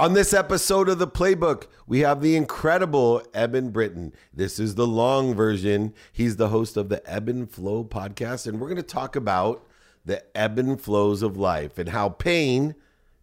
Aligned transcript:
On 0.00 0.14
this 0.14 0.32
episode 0.32 0.88
of 0.88 0.98
the 0.98 1.06
Playbook, 1.06 1.66
we 1.86 2.00
have 2.00 2.22
the 2.22 2.34
incredible 2.34 3.22
Eben 3.34 3.68
Britton. 3.68 4.14
This 4.32 4.58
is 4.58 4.74
the 4.74 4.86
long 4.86 5.34
version. 5.34 5.92
He's 6.10 6.36
the 6.36 6.48
host 6.48 6.78
of 6.78 6.88
the 6.88 7.06
Eben 7.06 7.46
Flow 7.46 7.84
podcast, 7.84 8.46
and 8.46 8.58
we're 8.58 8.68
going 8.68 8.78
to 8.78 8.82
talk 8.82 9.14
about 9.14 9.68
the 10.06 10.24
ebb 10.34 10.58
and 10.58 10.80
flows 10.80 11.20
of 11.20 11.36
life 11.36 11.76
and 11.76 11.90
how 11.90 12.08
pain 12.08 12.76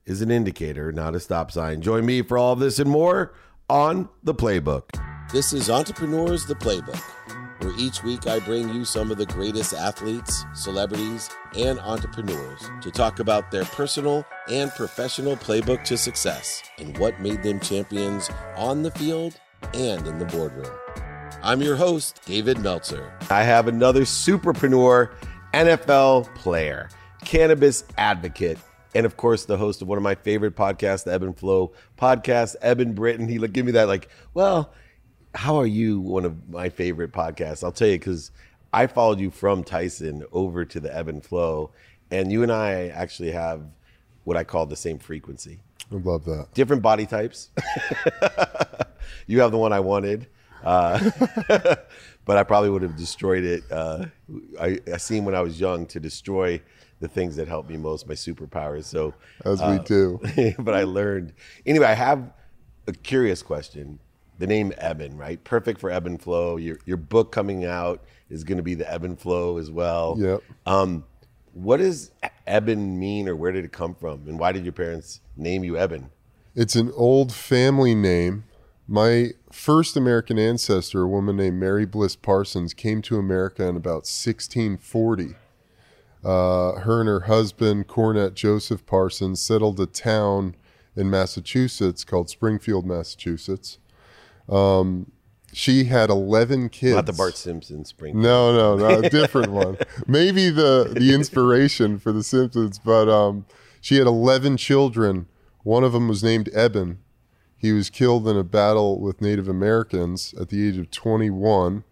is 0.05 0.21
an 0.21 0.29
indicator, 0.29 0.91
not 0.91 1.15
a 1.15 1.19
stop 1.19 1.49
sign. 1.49 1.81
Join 1.81 2.05
me 2.05 2.21
for 2.21 2.37
all 2.37 2.53
of 2.53 2.59
this 2.59 2.77
and 2.77 2.91
more 2.91 3.33
on 3.67 4.07
the 4.21 4.35
Playbook. 4.35 4.83
This 5.33 5.53
is 5.53 5.71
Entrepreneurs 5.71 6.45
the 6.45 6.53
Playbook, 6.53 7.01
where 7.67 7.77
each 7.77 8.01
week 8.01 8.27
I 8.27 8.39
bring 8.39 8.73
you 8.73 8.85
some 8.85 9.11
of 9.11 9.17
the 9.17 9.25
greatest 9.25 9.73
athletes, 9.73 10.45
celebrities, 10.53 11.29
and 11.57 11.79
entrepreneurs 11.79 12.69
to 12.81 12.89
talk 12.89 13.19
about 13.19 13.51
their 13.51 13.65
personal 13.65 14.25
and 14.49 14.71
professional 14.71 15.35
playbook 15.35 15.83
to 15.85 15.97
success 15.97 16.63
and 16.77 16.97
what 16.97 17.19
made 17.19 17.43
them 17.43 17.59
champions 17.59 18.29
on 18.55 18.83
the 18.83 18.91
field 18.91 19.37
and 19.73 20.07
in 20.07 20.17
the 20.17 20.25
boardroom. 20.25 20.71
I'm 21.43 21.61
your 21.61 21.75
host, 21.75 22.21
David 22.25 22.59
Meltzer. 22.59 23.11
I 23.29 23.43
have 23.43 23.67
another 23.67 24.03
superpreneur, 24.03 25.13
NFL 25.53 26.33
player, 26.35 26.89
cannabis 27.25 27.83
advocate, 27.97 28.59
and 28.95 29.05
of 29.05 29.17
course, 29.17 29.43
the 29.43 29.57
host 29.57 29.81
of 29.81 29.89
one 29.89 29.97
of 29.97 30.03
my 30.03 30.15
favorite 30.15 30.55
podcasts, 30.55 31.03
the 31.03 31.11
Eben 31.11 31.33
Flow 31.33 31.73
podcast, 31.97 32.55
Eben 32.61 32.93
Britton. 32.93 33.27
He 33.27 33.39
like 33.39 33.51
give 33.51 33.65
me 33.65 33.73
that 33.73 33.89
like, 33.89 34.07
well, 34.33 34.73
how 35.37 35.55
are 35.55 35.67
you 35.67 35.99
one 35.99 36.25
of 36.25 36.49
my 36.49 36.67
favorite 36.67 37.11
podcasts? 37.11 37.63
I'll 37.63 37.71
tell 37.71 37.87
you 37.87 37.99
because 37.99 38.31
I 38.73 38.87
followed 38.87 39.19
you 39.19 39.29
from 39.29 39.63
Tyson 39.63 40.25
over 40.31 40.65
to 40.65 40.79
the 40.79 40.93
Eben 40.93 41.21
Flow, 41.21 41.69
and 42.09 42.31
you 42.31 42.41
and 42.41 42.51
I 42.51 42.87
actually 42.87 43.31
have 43.31 43.61
what 44.23 44.35
I 44.35 44.43
call 44.43 44.65
the 44.65 44.75
same 44.75 44.97
frequency. 44.97 45.59
I 45.91 45.97
love 45.97 46.25
that. 46.25 46.47
Different 46.55 46.81
body 46.81 47.05
types. 47.05 47.51
you 49.27 49.39
have 49.41 49.51
the 49.51 49.59
one 49.59 49.71
I 49.71 49.79
wanted. 49.79 50.25
Uh, 50.63 51.11
but 52.25 52.37
I 52.37 52.41
probably 52.41 52.71
would 52.71 52.81
have 52.81 52.97
destroyed 52.97 53.43
it. 53.43 53.63
Uh, 53.71 54.05
I, 54.59 54.79
I 54.91 54.97
seen 54.97 55.23
when 55.23 55.35
I 55.35 55.41
was 55.41 55.59
young 55.59 55.85
to 55.87 55.99
destroy 55.99 56.59
the 56.99 57.07
things 57.07 57.35
that 57.35 57.47
helped 57.47 57.69
me 57.69 57.77
most, 57.77 58.07
my 58.07 58.15
superpowers. 58.15 58.85
So 58.85 59.13
as 59.45 59.59
we 59.59 59.65
uh, 59.65 59.77
do. 59.83 60.19
but 60.59 60.73
I 60.73 60.83
learned 60.83 61.33
anyway. 61.63 61.85
I 61.85 61.93
have 61.93 62.33
a 62.87 62.91
curious 62.91 63.43
question. 63.43 63.99
The 64.39 64.47
name 64.47 64.73
Eben, 64.77 65.17
right? 65.17 65.43
Perfect 65.43 65.79
for 65.79 65.89
Ebb 65.89 66.05
and 66.05 66.21
Flow. 66.21 66.57
Your 66.57 66.79
your 66.85 66.97
book 66.97 67.31
coming 67.31 67.65
out 67.65 68.03
is 68.29 68.43
going 68.43 68.57
to 68.57 68.63
be 68.63 68.75
the 68.75 68.91
Ebb 68.91 69.03
and 69.03 69.19
Flow 69.19 69.57
as 69.57 69.71
well. 69.71 70.15
Yep. 70.19 70.43
Um, 70.65 71.03
what 71.53 71.77
does 71.77 72.11
Eben 72.45 72.99
mean, 72.99 73.27
or 73.27 73.35
where 73.35 73.51
did 73.51 73.65
it 73.65 73.71
come 73.71 73.95
from, 73.95 74.27
and 74.27 74.37
why 74.37 74.51
did 74.51 74.63
your 74.63 74.73
parents 74.73 75.21
name 75.35 75.63
you 75.63 75.77
Eben? 75.77 76.09
It's 76.55 76.75
an 76.75 76.91
old 76.95 77.33
family 77.33 77.95
name. 77.95 78.43
My 78.87 79.31
first 79.51 79.97
American 79.97 80.39
ancestor, 80.39 81.03
a 81.03 81.07
woman 81.07 81.35
named 81.37 81.59
Mary 81.59 81.85
Bliss 81.85 82.15
Parsons, 82.15 82.73
came 82.73 83.01
to 83.03 83.17
America 83.17 83.63
in 83.63 83.75
about 83.75 84.05
1640. 84.07 85.35
Uh, 86.23 86.79
her 86.79 86.99
and 86.99 87.09
her 87.09 87.21
husband, 87.21 87.87
Cornet 87.87 88.33
Joseph 88.33 88.85
Parsons, 88.85 89.41
settled 89.41 89.79
a 89.79 89.85
town 89.85 90.55
in 90.95 91.09
Massachusetts 91.09 92.03
called 92.03 92.29
Springfield, 92.29 92.85
Massachusetts. 92.85 93.77
Um, 94.49 95.11
she 95.53 95.85
had 95.85 96.09
11 96.09 96.69
kids. 96.69 96.95
Not 96.95 97.05
the 97.05 97.13
Bart 97.13 97.37
Simpson 97.37 97.85
spring. 97.85 98.21
No, 98.21 98.53
no, 98.55 98.77
no, 98.77 98.99
a 98.99 99.09
different 99.09 99.51
one. 99.51 99.77
Maybe 100.07 100.49
the 100.49 100.93
the 100.95 101.13
inspiration 101.13 101.99
for 101.99 102.11
the 102.11 102.23
Simpsons, 102.23 102.79
but 102.79 103.09
um, 103.09 103.45
she 103.81 103.97
had 103.97 104.07
11 104.07 104.57
children. 104.57 105.27
One 105.63 105.83
of 105.83 105.93
them 105.93 106.07
was 106.07 106.23
named 106.23 106.49
Eben. 106.53 106.99
He 107.57 107.71
was 107.71 107.89
killed 107.89 108.27
in 108.27 108.37
a 108.37 108.43
battle 108.43 108.99
with 108.99 109.21
Native 109.21 109.47
Americans 109.47 110.33
at 110.39 110.49
the 110.49 110.67
age 110.67 110.77
of 110.77 110.91
21. 110.91 111.83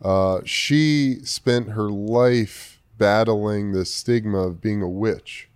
Uh, 0.00 0.40
she 0.44 1.16
spent 1.24 1.70
her 1.70 1.90
life 1.90 2.80
battling 2.96 3.72
the 3.72 3.84
stigma 3.84 4.38
of 4.38 4.60
being 4.60 4.82
a 4.82 4.88
witch. 4.88 5.48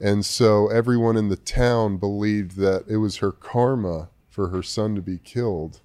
And 0.00 0.24
so 0.24 0.68
everyone 0.68 1.16
in 1.16 1.28
the 1.28 1.36
town 1.36 1.98
believed 1.98 2.56
that 2.56 2.84
it 2.88 2.96
was 2.96 3.18
her 3.18 3.32
karma 3.32 4.08
for 4.30 4.48
her 4.48 4.62
son 4.62 4.94
to 4.94 5.02
be 5.02 5.18
killed 5.18 5.80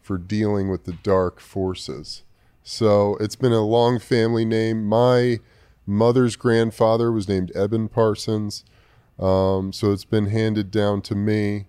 for 0.00 0.18
dealing 0.18 0.68
with 0.70 0.84
the 0.84 0.92
dark 0.92 1.38
forces. 1.38 2.22
So 2.62 3.16
it's 3.20 3.36
been 3.36 3.52
a 3.52 3.60
long 3.60 3.98
family 3.98 4.44
name. 4.44 4.84
My 4.84 5.40
mother's 5.86 6.36
grandfather 6.36 7.12
was 7.12 7.28
named 7.28 7.52
Eben 7.54 7.88
Parsons. 7.88 8.64
Um, 9.18 9.72
so 9.72 9.92
it's 9.92 10.04
been 10.04 10.26
handed 10.26 10.70
down 10.70 11.02
to 11.02 11.14
me. 11.14 11.66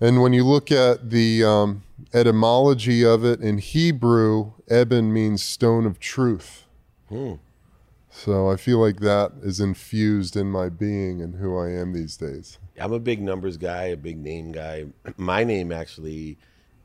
And 0.00 0.22
when 0.22 0.32
you 0.32 0.44
look 0.44 0.72
at 0.72 1.10
the 1.10 1.44
um, 1.44 1.82
etymology 2.14 3.04
of 3.04 3.24
it 3.24 3.40
in 3.40 3.58
Hebrew, 3.58 4.52
Eben 4.68 5.12
means 5.12 5.42
stone 5.42 5.84
of 5.84 6.00
truth. 6.00 6.64
Hmm. 7.10 7.34
So 8.24 8.50
I 8.50 8.56
feel 8.56 8.78
like 8.78 9.00
that 9.00 9.32
is 9.42 9.60
infused 9.60 10.36
in 10.36 10.50
my 10.50 10.68
being 10.68 11.22
and 11.22 11.36
who 11.36 11.56
I 11.58 11.70
am 11.70 11.94
these 11.94 12.18
days. 12.18 12.58
I'm 12.78 12.92
a 12.92 12.98
big 12.98 13.22
numbers 13.22 13.56
guy, 13.56 13.84
a 13.84 13.96
big 13.96 14.18
name 14.18 14.52
guy. 14.52 14.86
My 15.16 15.42
name 15.42 15.72
actually, 15.72 16.36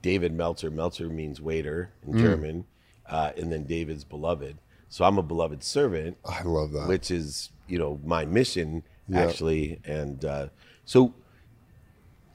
David 0.01 0.31
Meltzer. 0.31 0.71
Meltzer 0.71 1.09
means 1.09 1.41
waiter 1.41 1.91
in 2.07 2.17
German, 2.17 2.65
uh, 3.05 3.31
and 3.35 3.51
then 3.51 3.65
David's 3.65 4.05
beloved. 4.05 4.59
So 4.87 5.03
I'm 5.03 5.17
a 5.17 5.23
beloved 5.23 5.61
servant, 5.61 6.15
I 6.23 6.43
love 6.43 6.71
that. 6.71 6.87
which 6.87 7.11
is 7.11 7.49
you 7.67 7.79
know 7.79 7.99
my 8.05 8.23
mission 8.23 8.83
Yeah. 9.09 9.23
actually. 9.23 9.81
And 9.83 10.23
uh, 10.23 10.47
so 10.85 11.15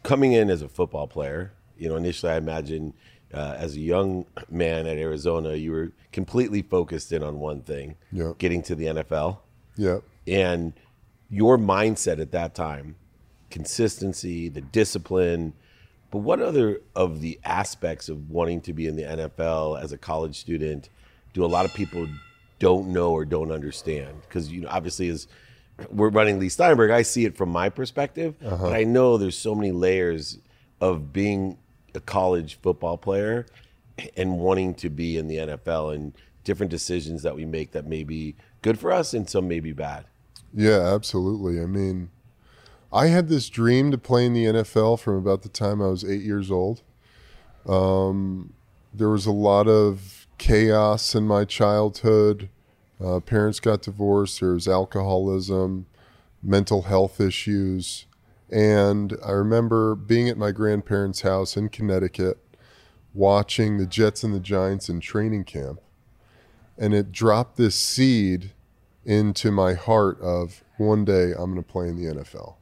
coming 0.02 0.32
in 0.32 0.50
as 0.50 0.60
a 0.60 0.68
football 0.68 1.06
player, 1.08 1.52
you 1.78 1.88
know, 1.88 1.96
initially 1.96 2.32
I 2.32 2.36
imagine 2.36 2.92
uh, 3.32 3.54
as 3.58 3.76
a 3.76 3.80
young 3.80 4.26
man 4.50 4.86
at 4.86 4.96
Arizona, 4.98 5.54
you 5.54 5.72
were 5.72 5.92
completely 6.12 6.62
focused 6.62 7.12
in 7.12 7.22
on 7.22 7.38
one 7.38 7.60
thing, 7.62 7.96
Yeah. 8.12 8.32
getting 8.38 8.62
to 8.62 8.74
the 8.74 8.86
NFL 8.86 9.38
yeah. 9.76 9.98
and 10.26 10.72
your 11.30 11.56
mindset 11.58 12.20
at 12.20 12.32
that 12.32 12.54
time 12.54 12.96
consistency 13.50 14.48
the 14.48 14.60
discipline 14.60 15.52
but 16.12 16.18
what 16.18 16.40
other 16.40 16.80
of 16.94 17.20
the 17.20 17.38
aspects 17.44 18.08
of 18.08 18.30
wanting 18.30 18.60
to 18.60 18.72
be 18.72 18.86
in 18.86 18.94
the 18.96 19.02
nfl 19.02 19.80
as 19.80 19.90
a 19.92 19.98
college 19.98 20.38
student 20.38 20.88
do 21.32 21.44
a 21.44 21.46
lot 21.46 21.64
of 21.64 21.74
people 21.74 22.06
don't 22.60 22.88
know 22.88 23.10
or 23.12 23.24
don't 23.24 23.50
understand 23.50 24.20
because 24.22 24.50
you 24.52 24.60
know 24.60 24.68
obviously 24.70 25.08
as 25.08 25.26
we're 25.90 26.10
running 26.10 26.38
lee 26.38 26.48
steinberg 26.48 26.90
i 26.92 27.02
see 27.02 27.24
it 27.24 27.36
from 27.36 27.48
my 27.48 27.68
perspective 27.68 28.34
but 28.40 28.72
i 28.72 28.84
know 28.84 29.16
there's 29.16 29.36
so 29.36 29.54
many 29.54 29.72
layers 29.72 30.38
of 30.80 31.12
being 31.12 31.58
a 31.96 32.00
college 32.00 32.58
football 32.60 32.96
player 32.96 33.46
and 34.16 34.38
wanting 34.38 34.74
to 34.74 34.88
be 34.88 35.16
in 35.16 35.28
the 35.28 35.36
nfl 35.36 35.94
and 35.94 36.12
different 36.44 36.70
decisions 36.70 37.22
that 37.22 37.34
we 37.34 37.44
make 37.44 37.72
that 37.72 37.86
may 37.86 38.02
be 38.02 38.34
good 38.62 38.78
for 38.78 38.92
us 38.92 39.12
and 39.14 39.28
some 39.28 39.46
may 39.46 39.60
be 39.60 39.72
bad 39.72 40.04
Yeah, 40.54 40.94
absolutely. 40.94 41.60
I 41.60 41.66
mean, 41.66 42.10
I 42.92 43.06
had 43.06 43.28
this 43.28 43.48
dream 43.48 43.90
to 43.90 43.98
play 43.98 44.26
in 44.26 44.32
the 44.32 44.46
NFL 44.46 44.98
from 44.98 45.16
about 45.16 45.42
the 45.42 45.48
time 45.48 45.80
I 45.80 45.86
was 45.86 46.04
eight 46.04 46.22
years 46.22 46.50
old. 46.50 46.82
Um, 47.66 48.52
there 48.92 49.08
was 49.08 49.26
a 49.26 49.32
lot 49.32 49.68
of 49.68 50.26
chaos 50.38 51.14
in 51.14 51.26
my 51.26 51.44
childhood. 51.44 52.48
Uh, 53.02 53.20
parents 53.20 53.60
got 53.60 53.82
divorced. 53.82 54.40
There 54.40 54.54
was 54.54 54.66
alcoholism, 54.66 55.86
mental 56.42 56.82
health 56.82 57.20
issues. 57.20 58.06
And 58.50 59.16
I 59.24 59.30
remember 59.30 59.94
being 59.94 60.28
at 60.28 60.36
my 60.36 60.50
grandparents' 60.50 61.20
house 61.20 61.56
in 61.56 61.68
Connecticut, 61.68 62.38
watching 63.14 63.78
the 63.78 63.86
Jets 63.86 64.24
and 64.24 64.34
the 64.34 64.40
Giants 64.40 64.88
in 64.88 65.00
training 65.00 65.44
camp. 65.44 65.80
And 66.76 66.92
it 66.92 67.12
dropped 67.12 67.56
this 67.56 67.76
seed 67.76 68.52
into 69.04 69.50
my 69.50 69.74
heart 69.74 70.20
of 70.20 70.64
one 70.78 71.04
day 71.04 71.32
I'm 71.32 71.52
going 71.52 71.56
to 71.56 71.62
play 71.62 71.88
in 71.88 71.96
the 71.96 72.14
NFL. 72.14 72.56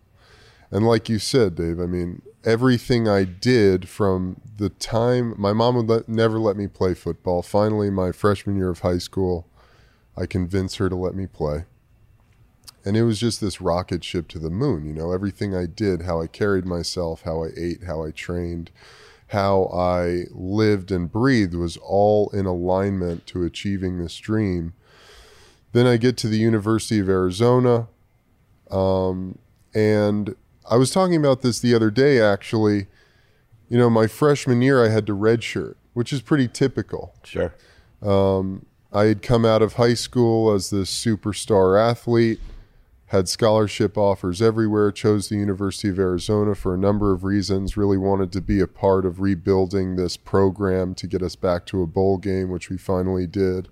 And 0.70 0.86
like 0.86 1.08
you 1.08 1.18
said, 1.18 1.54
Dave, 1.54 1.80
I 1.80 1.86
mean, 1.86 2.20
everything 2.44 3.08
I 3.08 3.24
did 3.24 3.88
from 3.88 4.40
the 4.56 4.68
time 4.68 5.34
my 5.38 5.52
mom 5.52 5.76
would 5.76 5.88
let, 5.88 6.08
never 6.08 6.38
let 6.38 6.56
me 6.56 6.66
play 6.66 6.94
football. 6.94 7.42
Finally, 7.42 7.90
my 7.90 8.12
freshman 8.12 8.56
year 8.56 8.68
of 8.68 8.80
high 8.80 8.98
school, 8.98 9.46
I 10.16 10.26
convinced 10.26 10.76
her 10.76 10.88
to 10.88 10.96
let 10.96 11.14
me 11.14 11.26
play. 11.26 11.64
And 12.88 12.96
it 12.96 13.02
was 13.02 13.20
just 13.20 13.42
this 13.42 13.60
rocket 13.60 14.02
ship 14.02 14.28
to 14.28 14.38
the 14.38 14.48
moon. 14.48 14.86
You 14.86 14.94
know, 14.94 15.12
everything 15.12 15.54
I 15.54 15.66
did, 15.66 16.04
how 16.04 16.22
I 16.22 16.26
carried 16.26 16.64
myself, 16.64 17.20
how 17.20 17.44
I 17.44 17.48
ate, 17.54 17.84
how 17.86 18.02
I 18.02 18.12
trained, 18.12 18.70
how 19.26 19.66
I 19.66 20.24
lived 20.30 20.90
and 20.90 21.12
breathed 21.12 21.52
was 21.52 21.76
all 21.76 22.30
in 22.30 22.46
alignment 22.46 23.26
to 23.26 23.44
achieving 23.44 23.98
this 23.98 24.16
dream. 24.16 24.72
Then 25.72 25.86
I 25.86 25.98
get 25.98 26.16
to 26.16 26.28
the 26.28 26.38
University 26.38 26.98
of 26.98 27.10
Arizona. 27.10 27.88
Um, 28.70 29.38
and 29.74 30.34
I 30.70 30.76
was 30.76 30.90
talking 30.90 31.16
about 31.16 31.42
this 31.42 31.60
the 31.60 31.74
other 31.74 31.90
day, 31.90 32.22
actually. 32.22 32.86
You 33.68 33.76
know, 33.76 33.90
my 33.90 34.06
freshman 34.06 34.62
year, 34.62 34.82
I 34.82 34.88
had 34.88 35.06
to 35.08 35.12
redshirt, 35.14 35.74
which 35.92 36.10
is 36.10 36.22
pretty 36.22 36.48
typical. 36.48 37.14
Sure. 37.22 37.52
I 38.90 39.04
had 39.04 39.20
come 39.20 39.44
out 39.44 39.60
of 39.60 39.74
high 39.74 39.92
school 39.92 40.54
as 40.54 40.70
this 40.70 40.90
superstar 40.90 41.78
athlete. 41.78 42.40
Had 43.08 43.28
scholarship 43.28 43.96
offers 43.96 44.42
everywhere, 44.42 44.92
chose 44.92 45.28
the 45.28 45.36
University 45.36 45.88
of 45.88 45.98
Arizona 45.98 46.54
for 46.54 46.74
a 46.74 46.78
number 46.78 47.12
of 47.12 47.24
reasons, 47.24 47.76
really 47.76 47.96
wanted 47.96 48.30
to 48.32 48.40
be 48.42 48.60
a 48.60 48.66
part 48.66 49.06
of 49.06 49.20
rebuilding 49.20 49.96
this 49.96 50.18
program 50.18 50.94
to 50.94 51.06
get 51.06 51.22
us 51.22 51.34
back 51.34 51.64
to 51.66 51.82
a 51.82 51.86
bowl 51.86 52.18
game, 52.18 52.50
which 52.50 52.68
we 52.68 52.76
finally 52.76 53.26
did. 53.26 53.68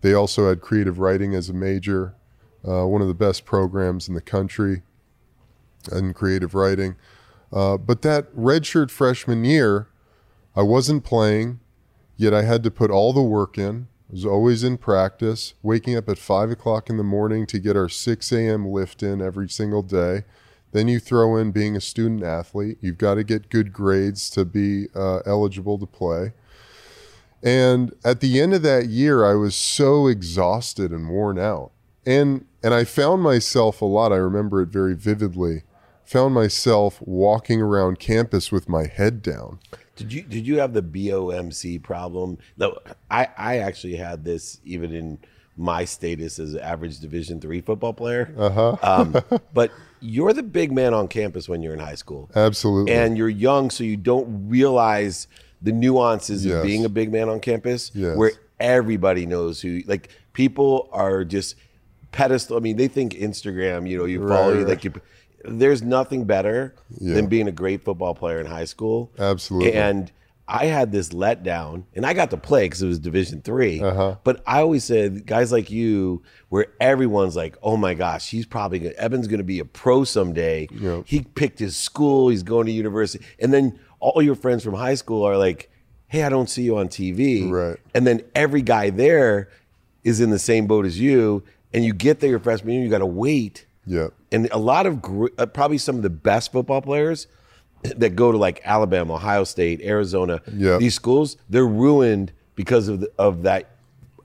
They 0.00 0.12
also 0.12 0.48
had 0.48 0.60
creative 0.60 0.98
writing 0.98 1.34
as 1.34 1.48
a 1.48 1.54
major, 1.54 2.14
uh, 2.66 2.84
one 2.86 3.00
of 3.00 3.06
the 3.06 3.14
best 3.14 3.44
programs 3.44 4.08
in 4.08 4.14
the 4.14 4.20
country 4.20 4.82
in 5.92 6.12
creative 6.12 6.54
writing. 6.54 6.96
Uh, 7.52 7.76
but 7.76 8.02
that 8.02 8.34
redshirt 8.34 8.90
freshman 8.90 9.44
year, 9.44 9.86
I 10.56 10.62
wasn't 10.62 11.04
playing, 11.04 11.60
yet 12.16 12.34
I 12.34 12.42
had 12.42 12.64
to 12.64 12.72
put 12.72 12.90
all 12.90 13.12
the 13.12 13.22
work 13.22 13.56
in 13.56 13.86
was 14.10 14.24
always 14.24 14.62
in 14.62 14.78
practice, 14.78 15.54
waking 15.62 15.96
up 15.96 16.08
at 16.08 16.18
five 16.18 16.50
o'clock 16.50 16.90
in 16.90 16.96
the 16.96 17.02
morning 17.02 17.46
to 17.46 17.58
get 17.58 17.76
our 17.76 17.88
6 17.88 18.32
a.m. 18.32 18.66
lift 18.66 19.02
in 19.02 19.20
every 19.20 19.48
single 19.48 19.82
day. 19.82 20.24
Then 20.72 20.88
you 20.88 20.98
throw 20.98 21.36
in 21.36 21.52
being 21.52 21.76
a 21.76 21.80
student 21.80 22.22
athlete. 22.22 22.78
You've 22.80 22.98
got 22.98 23.14
to 23.14 23.24
get 23.24 23.48
good 23.48 23.72
grades 23.72 24.28
to 24.30 24.44
be 24.44 24.88
uh, 24.94 25.20
eligible 25.24 25.78
to 25.78 25.86
play. 25.86 26.32
And 27.44 27.94
at 28.04 28.20
the 28.20 28.40
end 28.40 28.54
of 28.54 28.62
that 28.62 28.88
year, 28.88 29.24
I 29.24 29.34
was 29.34 29.54
so 29.54 30.06
exhausted 30.06 30.90
and 30.90 31.08
worn 31.08 31.38
out. 31.38 31.70
And 32.04 32.46
and 32.62 32.72
I 32.72 32.84
found 32.84 33.22
myself 33.22 33.82
a 33.82 33.84
lot. 33.84 34.12
I 34.12 34.16
remember 34.16 34.62
it 34.62 34.70
very 34.70 34.94
vividly. 34.94 35.62
Found 36.06 36.34
myself 36.34 37.00
walking 37.02 37.60
around 37.60 37.98
campus 37.98 38.50
with 38.50 38.68
my 38.68 38.86
head 38.86 39.22
down. 39.22 39.58
Did 39.96 40.12
you 40.12 40.22
did 40.22 40.46
you 40.46 40.58
have 40.58 40.72
the 40.72 40.82
BOMC 40.82 41.82
problem? 41.82 42.38
No, 42.56 42.78
I 43.10 43.28
I 43.36 43.58
actually 43.58 43.96
had 43.96 44.24
this 44.24 44.60
even 44.64 44.92
in 44.92 45.18
my 45.56 45.84
status 45.84 46.38
as 46.40 46.54
an 46.54 46.60
average 46.60 46.98
Division 46.98 47.40
three 47.40 47.60
football 47.60 47.92
player. 47.92 48.34
Uh-huh. 48.36 48.76
um, 48.82 49.14
but 49.54 49.70
you're 50.00 50.32
the 50.32 50.42
big 50.42 50.72
man 50.72 50.92
on 50.94 51.06
campus 51.08 51.48
when 51.48 51.62
you're 51.62 51.74
in 51.74 51.78
high 51.80 51.94
school, 51.94 52.28
Absolutely. 52.34 52.92
and 52.92 53.16
you're 53.16 53.28
young, 53.28 53.70
so 53.70 53.84
you 53.84 53.96
don't 53.96 54.48
realize 54.48 55.28
the 55.62 55.70
nuances 55.72 56.44
Yes. 56.44 56.56
of 56.56 56.62
being 56.64 56.84
a 56.84 56.88
big 56.88 57.10
man 57.12 57.28
on 57.28 57.38
campus, 57.40 57.90
Yes. 57.94 58.16
where 58.16 58.32
everybody 58.58 59.26
knows 59.26 59.60
who. 59.60 59.82
Like 59.86 60.08
people 60.32 60.88
are 60.92 61.24
just 61.24 61.54
pedestal. 62.12 62.56
I 62.56 62.60
mean, 62.60 62.76
they 62.76 62.88
think 62.88 63.14
Instagram. 63.14 63.88
You 63.88 63.98
know, 63.98 64.04
you 64.06 64.18
follow 64.28 64.48
Right, 64.50 64.58
you 64.58 64.64
right. 64.64 64.68
like 64.68 64.84
you. 64.84 64.92
There's 65.46 65.82
nothing 65.82 66.24
better 66.24 66.74
Yeah. 67.00 67.14
than 67.14 67.26
being 67.26 67.48
a 67.48 67.52
great 67.52 67.84
football 67.84 68.14
player 68.14 68.40
in 68.40 68.46
high 68.46 68.64
school. 68.64 69.10
Absolutely. 69.18 69.72
And 69.74 70.10
I 70.46 70.66
had 70.66 70.92
this 70.92 71.08
letdown, 71.08 71.84
and 71.94 72.04
I 72.04 72.12
got 72.12 72.30
to 72.30 72.36
play 72.36 72.66
because 72.66 72.82
it 72.82 72.86
was 72.86 72.98
Division 72.98 73.40
3 73.40 73.80
Uh-huh. 73.80 74.16
But 74.24 74.42
I 74.46 74.60
always 74.60 74.84
said, 74.84 75.24
guys 75.26 75.50
like 75.50 75.70
you, 75.70 76.22
where 76.50 76.66
everyone's 76.80 77.34
like, 77.34 77.56
"Oh 77.62 77.78
my 77.78 77.94
gosh, 77.94 78.28
he's 78.30 78.44
probably 78.44 78.78
gonna, 78.78 78.94
Eben's 78.98 79.26
going 79.26 79.38
to 79.38 79.44
be 79.44 79.58
a 79.58 79.64
pro 79.64 80.04
someday." 80.04 80.68
Yeah. 80.70 81.00
He 81.06 81.22
picked 81.22 81.58
his 81.60 81.76
school. 81.76 82.28
He's 82.28 82.42
going 82.42 82.66
to 82.66 82.72
university, 82.72 83.24
and 83.38 83.54
then 83.54 83.78
all 84.00 84.20
your 84.20 84.34
friends 84.34 84.62
from 84.62 84.74
high 84.74 84.96
school 84.96 85.24
are 85.24 85.38
like, 85.38 85.70
"Hey, 86.08 86.24
I 86.24 86.28
don't 86.28 86.50
see 86.50 86.62
you 86.62 86.76
on 86.76 86.88
TV." 86.88 87.50
Right. 87.50 87.78
And 87.94 88.06
then 88.06 88.20
every 88.34 88.60
guy 88.60 88.90
there 88.90 89.48
is 90.02 90.20
in 90.20 90.28
the 90.28 90.38
same 90.38 90.66
boat 90.66 90.84
as 90.84 91.00
you, 91.00 91.42
and 91.72 91.86
you 91.86 91.94
get 91.94 92.20
there 92.20 92.28
your 92.28 92.38
freshman 92.38 92.74
year, 92.74 92.84
you 92.84 92.90
got 92.90 92.98
to 92.98 93.06
wait 93.06 93.64
yeah. 93.86 94.08
And 94.34 94.48
a 94.52 94.58
lot 94.58 94.86
of 94.86 95.02
uh, 95.38 95.46
probably 95.46 95.78
some 95.78 95.96
of 95.96 96.02
the 96.02 96.10
best 96.10 96.52
football 96.52 96.80
players 96.82 97.26
that 97.82 98.16
go 98.16 98.32
to 98.32 98.38
like 98.38 98.60
Alabama, 98.64 99.14
Ohio 99.14 99.44
State, 99.44 99.80
Arizona, 99.82 100.40
Yeah. 100.52 100.78
these 100.78 100.94
schools, 100.94 101.36
they're 101.50 101.66
ruined 101.66 102.32
because 102.54 102.88
of 102.88 103.00
the, 103.00 103.10
of 103.18 103.42
that 103.42 103.70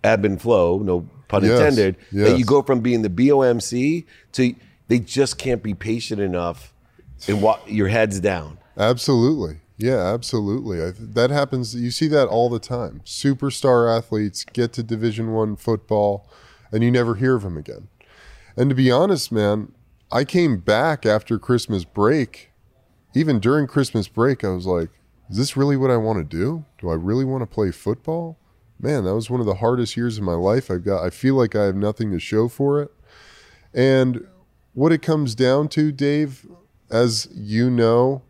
ebb 0.04 0.24
and 0.26 0.42
flow, 0.42 0.80
no 0.80 1.08
pun 1.28 1.44
Yes, 1.44 1.60
intended. 1.60 1.96
That 2.14 2.38
you 2.40 2.46
go 2.46 2.62
from 2.62 2.80
being 2.82 3.02
the 3.02 3.10
BOMC 3.10 4.06
to 4.34 4.56
they 4.88 5.00
just 5.00 5.38
can't 5.38 5.62
be 5.62 5.74
patient 5.74 6.20
enough 6.22 6.74
and 7.28 7.42
wa- 7.42 7.60
your 7.68 7.90
head's 7.90 8.20
down. 8.20 8.58
Absolutely. 8.78 9.58
Yeah, 9.78 10.14
absolutely. 10.14 10.82
I, 10.84 10.92
that 10.98 11.30
happens. 11.30 11.76
You 11.76 11.92
see 11.92 12.08
that 12.08 12.28
all 12.28 12.50
the 12.50 12.60
time. 12.60 13.02
Superstar 13.06 13.96
athletes 13.96 14.44
get 14.46 14.74
to 14.74 14.84
Division 14.84 15.32
One 15.32 15.56
football, 15.56 16.28
and 16.72 16.84
you 16.84 16.92
never 16.92 17.16
hear 17.16 17.36
of 17.36 17.44
them 17.44 17.58
again. 17.58 17.88
And 18.58 18.70
to 18.70 18.76
be 18.76 18.90
honest, 18.92 19.32
man, 19.32 19.72
I 20.12 20.24
came 20.24 20.58
back 20.58 21.06
after 21.06 21.38
Christmas 21.38 21.84
break. 21.84 22.52
Even 23.14 23.40
during 23.40 23.68
Christmas 23.68 24.08
break, 24.08 24.44
I 24.44 24.50
was 24.50 24.66
like, 24.66 24.90
"Is 25.30 25.38
this 25.38 25.58
really 25.58 25.78
what 25.78 25.92
I 25.92 25.98
want 25.98 26.18
to 26.20 26.38
do? 26.38 26.66
Do 26.80 26.90
I 26.90 26.96
really 26.96 27.26
want 27.26 27.42
to 27.42 27.48
play 27.48 27.72
football?" 27.72 28.38
Man, 28.80 29.04
that 29.04 29.14
was 29.16 29.30
one 29.30 29.40
of 29.40 29.46
the 29.46 29.56
hardest 29.56 29.98
years 29.98 30.18
of 30.18 30.24
my 30.24 30.34
life. 30.34 30.72
I've 30.72 30.86
got. 30.86 31.04
I 31.04 31.10
feel 31.10 31.36
like 31.36 31.56
I 31.56 31.66
have 31.66 31.76
nothing 31.76 32.12
to 32.12 32.20
show 32.20 32.48
for 32.48 32.82
it. 32.82 32.92
And 33.74 34.26
what 34.74 34.92
it 34.92 35.02
comes 35.02 35.36
down 35.36 35.68
to, 35.70 35.92
Dave, 35.92 36.48
as 36.90 37.28
you 37.34 37.70
know, 37.70 38.24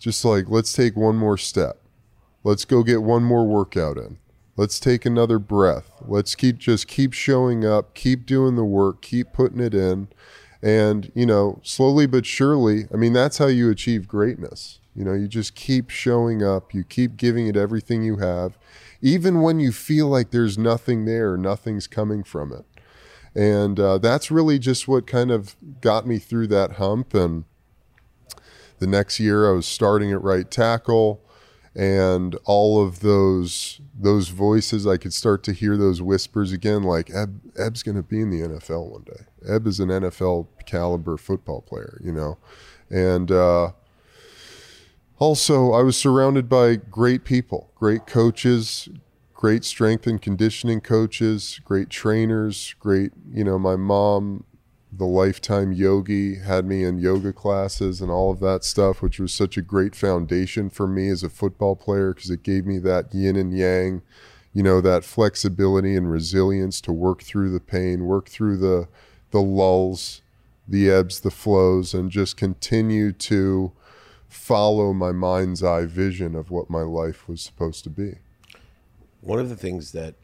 just 0.00 0.24
like 0.24 0.48
let's 0.48 0.72
take 0.72 0.96
one 0.96 1.16
more 1.16 1.38
step. 1.38 1.80
Let's 2.42 2.64
go 2.64 2.82
get 2.82 3.02
one 3.02 3.22
more 3.24 3.46
workout 3.46 3.98
in. 3.98 4.18
Let's 4.56 4.78
take 4.78 5.04
another 5.04 5.38
breath. 5.38 5.90
Let's 6.00 6.34
keep 6.34 6.58
just 6.58 6.88
keep 6.88 7.12
showing 7.12 7.64
up, 7.64 7.94
keep 7.94 8.26
doing 8.26 8.56
the 8.56 8.64
work, 8.64 9.02
keep 9.02 9.32
putting 9.32 9.60
it 9.60 9.74
in. 9.74 10.08
And, 10.64 11.12
you 11.14 11.26
know, 11.26 11.60
slowly 11.62 12.06
but 12.06 12.24
surely, 12.24 12.84
I 12.92 12.96
mean, 12.96 13.12
that's 13.12 13.36
how 13.36 13.48
you 13.48 13.70
achieve 13.70 14.08
greatness. 14.08 14.80
You 14.96 15.04
know, 15.04 15.12
you 15.12 15.28
just 15.28 15.54
keep 15.54 15.90
showing 15.90 16.42
up, 16.42 16.72
you 16.72 16.84
keep 16.84 17.18
giving 17.18 17.46
it 17.46 17.56
everything 17.56 18.02
you 18.02 18.16
have, 18.16 18.56
even 19.02 19.42
when 19.42 19.60
you 19.60 19.72
feel 19.72 20.08
like 20.08 20.30
there's 20.30 20.56
nothing 20.56 21.04
there, 21.04 21.36
nothing's 21.36 21.86
coming 21.86 22.24
from 22.24 22.50
it. 22.50 22.64
And 23.34 23.78
uh, 23.78 23.98
that's 23.98 24.30
really 24.30 24.58
just 24.58 24.88
what 24.88 25.06
kind 25.06 25.30
of 25.30 25.54
got 25.82 26.06
me 26.06 26.18
through 26.18 26.46
that 26.46 26.72
hump. 26.72 27.12
And 27.12 27.44
the 28.78 28.86
next 28.86 29.20
year, 29.20 29.50
I 29.50 29.52
was 29.52 29.66
starting 29.66 30.12
at 30.12 30.22
right 30.22 30.50
tackle, 30.50 31.20
and 31.74 32.36
all 32.44 32.82
of 32.82 33.00
those 33.00 33.80
those 33.98 34.28
voices, 34.28 34.86
I 34.86 34.96
could 34.96 35.12
start 35.12 35.42
to 35.44 35.52
hear 35.52 35.76
those 35.76 36.00
whispers 36.00 36.52
again, 36.52 36.82
like 36.82 37.10
Eb, 37.10 37.40
Eb's 37.56 37.82
going 37.82 37.96
to 37.96 38.02
be 38.02 38.20
in 38.20 38.30
the 38.30 38.46
NFL 38.46 38.90
one 38.90 39.02
day. 39.02 39.24
Eb 39.48 39.66
is 39.66 39.80
an 39.80 39.88
NFL 39.88 40.46
caliber 40.66 41.16
football 41.16 41.62
player, 41.62 42.00
you 42.02 42.12
know, 42.12 42.38
and 42.90 43.30
uh, 43.30 43.72
also 45.18 45.72
I 45.72 45.82
was 45.82 45.96
surrounded 45.96 46.48
by 46.48 46.76
great 46.76 47.24
people, 47.24 47.70
great 47.74 48.06
coaches, 48.06 48.88
great 49.32 49.64
strength 49.64 50.06
and 50.06 50.22
conditioning 50.22 50.80
coaches, 50.80 51.60
great 51.64 51.90
trainers, 51.90 52.74
great, 52.78 53.12
you 53.30 53.44
know, 53.44 53.58
my 53.58 53.76
mom, 53.76 54.44
the 54.96 55.04
lifetime 55.04 55.72
yogi, 55.72 56.36
had 56.36 56.64
me 56.64 56.84
in 56.84 56.98
yoga 56.98 57.32
classes 57.32 58.00
and 58.00 58.10
all 58.10 58.30
of 58.30 58.40
that 58.40 58.64
stuff, 58.64 59.02
which 59.02 59.18
was 59.18 59.32
such 59.32 59.56
a 59.56 59.62
great 59.62 59.94
foundation 59.94 60.70
for 60.70 60.86
me 60.86 61.08
as 61.08 61.22
a 61.22 61.28
football 61.28 61.74
player 61.74 62.14
because 62.14 62.30
it 62.30 62.42
gave 62.42 62.64
me 62.64 62.78
that 62.78 63.12
yin 63.12 63.36
and 63.36 63.56
yang, 63.56 64.02
you 64.52 64.62
know, 64.62 64.80
that 64.80 65.04
flexibility 65.04 65.96
and 65.96 66.10
resilience 66.10 66.80
to 66.80 66.92
work 66.92 67.22
through 67.22 67.50
the 67.50 67.60
pain, 67.60 68.04
work 68.04 68.28
through 68.28 68.56
the 68.56 68.88
the 69.30 69.42
lulls, 69.42 70.22
the 70.68 70.88
ebbs, 70.88 71.20
the 71.20 71.30
flows, 71.30 71.92
and 71.92 72.10
just 72.10 72.36
continue 72.36 73.10
to 73.10 73.72
follow 74.28 74.92
my 74.92 75.10
mind's 75.10 75.62
eye 75.62 75.86
vision 75.86 76.36
of 76.36 76.52
what 76.52 76.70
my 76.70 76.82
life 76.82 77.28
was 77.28 77.42
supposed 77.42 77.82
to 77.82 77.90
be. 77.90 78.18
One 79.20 79.40
of 79.40 79.48
the 79.48 79.56
things 79.56 79.90
that 79.90 80.14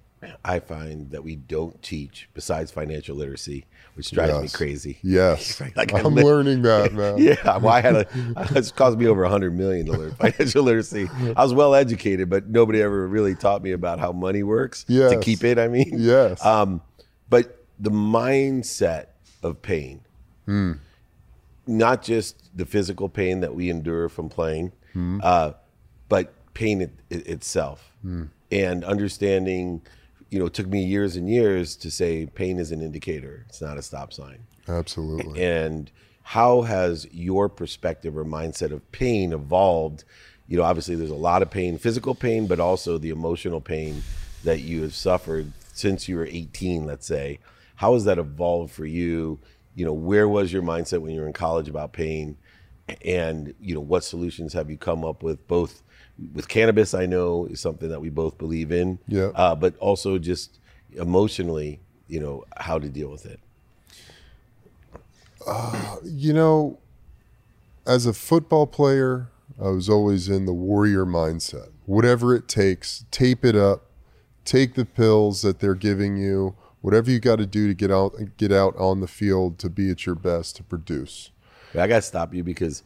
I 0.45 0.61
find 0.61 1.11
that 1.13 1.25
we 1.25 1.37
don't 1.37 1.83
teach 1.83 2.29
besides 2.35 2.71
financial 2.71 3.17
literacy, 3.17 3.65
which 3.95 4.11
drives 4.11 4.33
me 4.43 4.49
crazy. 4.49 4.99
Yes, 5.03 5.61
Like, 5.77 5.93
I'm 5.95 6.15
li- 6.15 6.23
learning 6.23 6.63
that, 6.63 6.93
man. 7.01 7.17
Yeah, 7.19 7.57
well, 7.57 7.69
I 7.73 7.81
had 7.81 7.97
a. 7.97 8.07
It's 8.57 8.71
cost 8.71 8.99
me 8.99 9.07
over 9.07 9.25
a 9.25 9.31
hundred 9.31 9.57
million 9.57 9.87
to 9.87 9.93
learn 9.93 10.13
financial 10.17 10.63
literacy. 10.65 11.09
I 11.37 11.43
was 11.43 11.55
well 11.55 11.75
educated, 11.75 12.29
but 12.29 12.49
nobody 12.49 12.83
ever 12.83 13.07
really 13.09 13.35
taught 13.35 13.63
me 13.63 13.73
about 13.73 13.99
how 13.99 14.13
money 14.13 14.43
works 14.43 14.85
to 15.11 15.21
keep 15.21 15.43
it. 15.45 15.59
I 15.59 15.69
mean, 15.69 15.95
Yes. 15.97 16.45
Um, 16.45 16.83
but 17.31 17.65
the 17.79 17.91
mindset 17.91 19.07
of 19.43 19.63
pain, 19.63 20.03
not 21.67 22.03
just 22.03 22.51
the 22.57 22.67
physical 22.67 23.09
pain 23.09 23.41
that 23.41 23.55
we 23.55 23.71
endure 23.71 24.09
from 24.09 24.29
playing, 24.29 24.73
uh, 25.23 25.53
but 26.09 26.35
pain 26.55 26.81
it, 26.83 26.91
it, 27.09 27.27
itself, 27.27 27.93
and 28.51 28.85
understanding. 28.85 29.81
You 30.31 30.39
know, 30.39 30.47
it 30.47 30.55
took 30.55 30.69
me 30.69 30.83
years 30.85 31.17
and 31.17 31.29
years 31.29 31.77
to 31.77 31.91
say 31.91 32.27
pain 32.27 32.59
is 32.59 32.73
an 32.73 32.81
indicator; 32.81 33.45
it's 33.49 33.61
not 33.61 33.77
a 33.77 33.83
stop 33.83 34.13
sign. 34.13 34.45
Absolutely. 34.69 35.43
and 35.43 35.91
how 36.23 36.63
has 36.63 37.09
your 37.11 37.49
perspective 37.49 38.17
or 38.17 38.25
mindset 38.25 38.71
of 38.71 38.91
pain 38.93 39.33
evolved? 39.33 40.05
You 40.47 40.59
know 40.59 40.65
obviously 40.65 40.95
there's 40.95 41.11
a 41.11 41.15
lot 41.15 41.43
of 41.43 41.51
pain 41.51 41.79
physical 41.79 42.15
pain 42.15 42.47
but 42.47 42.61
also 42.61 42.99
the 42.99 43.11
emotional 43.11 43.61
pain 43.61 44.03
that 44.45 44.61
you 44.61 44.83
have 44.83 44.95
suffered 44.95 45.53
since 45.73 46.09
you 46.09 46.17
were 46.17 46.27
18 46.27 46.85
let's 46.87 47.07
say. 47.07 47.39
How 47.77 47.95
has 47.95 48.05
that 48.05 48.19
evolved 48.19 48.73
for 48.73 48.85
you? 48.85 49.39
You 49.75 49.85
know 49.85 49.93
where 49.93 50.29
was 50.29 50.53
your 50.53 50.63
mindset 50.63 51.01
when 51.01 51.13
you 51.13 51.21
were 51.21 51.27
in 51.27 51.33
college 51.33 51.69
about 51.69 51.93
pain? 51.93 52.37
And 53.05 53.55
you 53.61 53.75
know 53.75 53.81
what 53.81 54.05
solutions 54.05 54.53
have 54.53 54.71
you 54.71 54.77
come 54.77 55.05
up 55.05 55.23
with 55.23 55.47
both 55.49 55.83
with 56.35 56.49
cannabis 56.49 56.93
i 56.95 57.07
know 57.07 57.47
is 57.47 57.61
something 57.61 57.89
that 57.89 58.01
we 58.01 58.11
both 58.11 58.37
believe 58.39 58.71
in 58.73 58.99
Yeah. 59.09 59.31
uh, 59.35 59.55
but 59.55 59.77
also 59.79 60.19
just 60.19 60.59
emotionally 60.93 61.81
you 62.09 62.21
know 62.21 62.45
how 62.57 62.79
to 62.79 62.89
deal 62.89 63.09
with 63.11 63.27
it 63.27 63.41
You 66.05 66.33
know, 66.33 66.79
as 67.87 68.07
a 68.07 68.13
football 68.13 68.67
player, 68.67 69.29
I 69.61 69.69
was 69.69 69.89
always 69.89 70.29
in 70.29 70.45
the 70.47 70.53
warrior 70.53 71.05
mindset. 71.07 71.71
Whatever 71.87 72.35
it 72.35 72.47
takes, 72.49 73.05
tape 73.11 73.45
it 73.45 73.57
up, 73.57 73.87
take 74.45 74.75
the 74.75 74.85
pills 74.85 75.43
that 75.43 75.59
they're 75.61 75.75
giving 75.75 76.17
you, 76.17 76.55
whatever 76.83 77.11
you 77.11 77.19
got 77.21 77.37
to 77.37 77.47
do 77.47 77.67
to 77.69 77.75
get 77.75 77.91
out 77.91 78.15
get 78.37 78.53
out 78.53 78.77
on 78.77 79.01
the 79.01 79.09
field 79.09 79.59
to 79.61 79.69
be 79.71 79.91
at 79.91 80.07
your 80.07 80.15
best 80.15 80.57
to 80.57 80.63
produce. 80.63 81.31
I 81.75 81.87
got 81.87 81.97
to 81.97 82.03
stop 82.03 82.35
you 82.35 82.43
because 82.45 82.83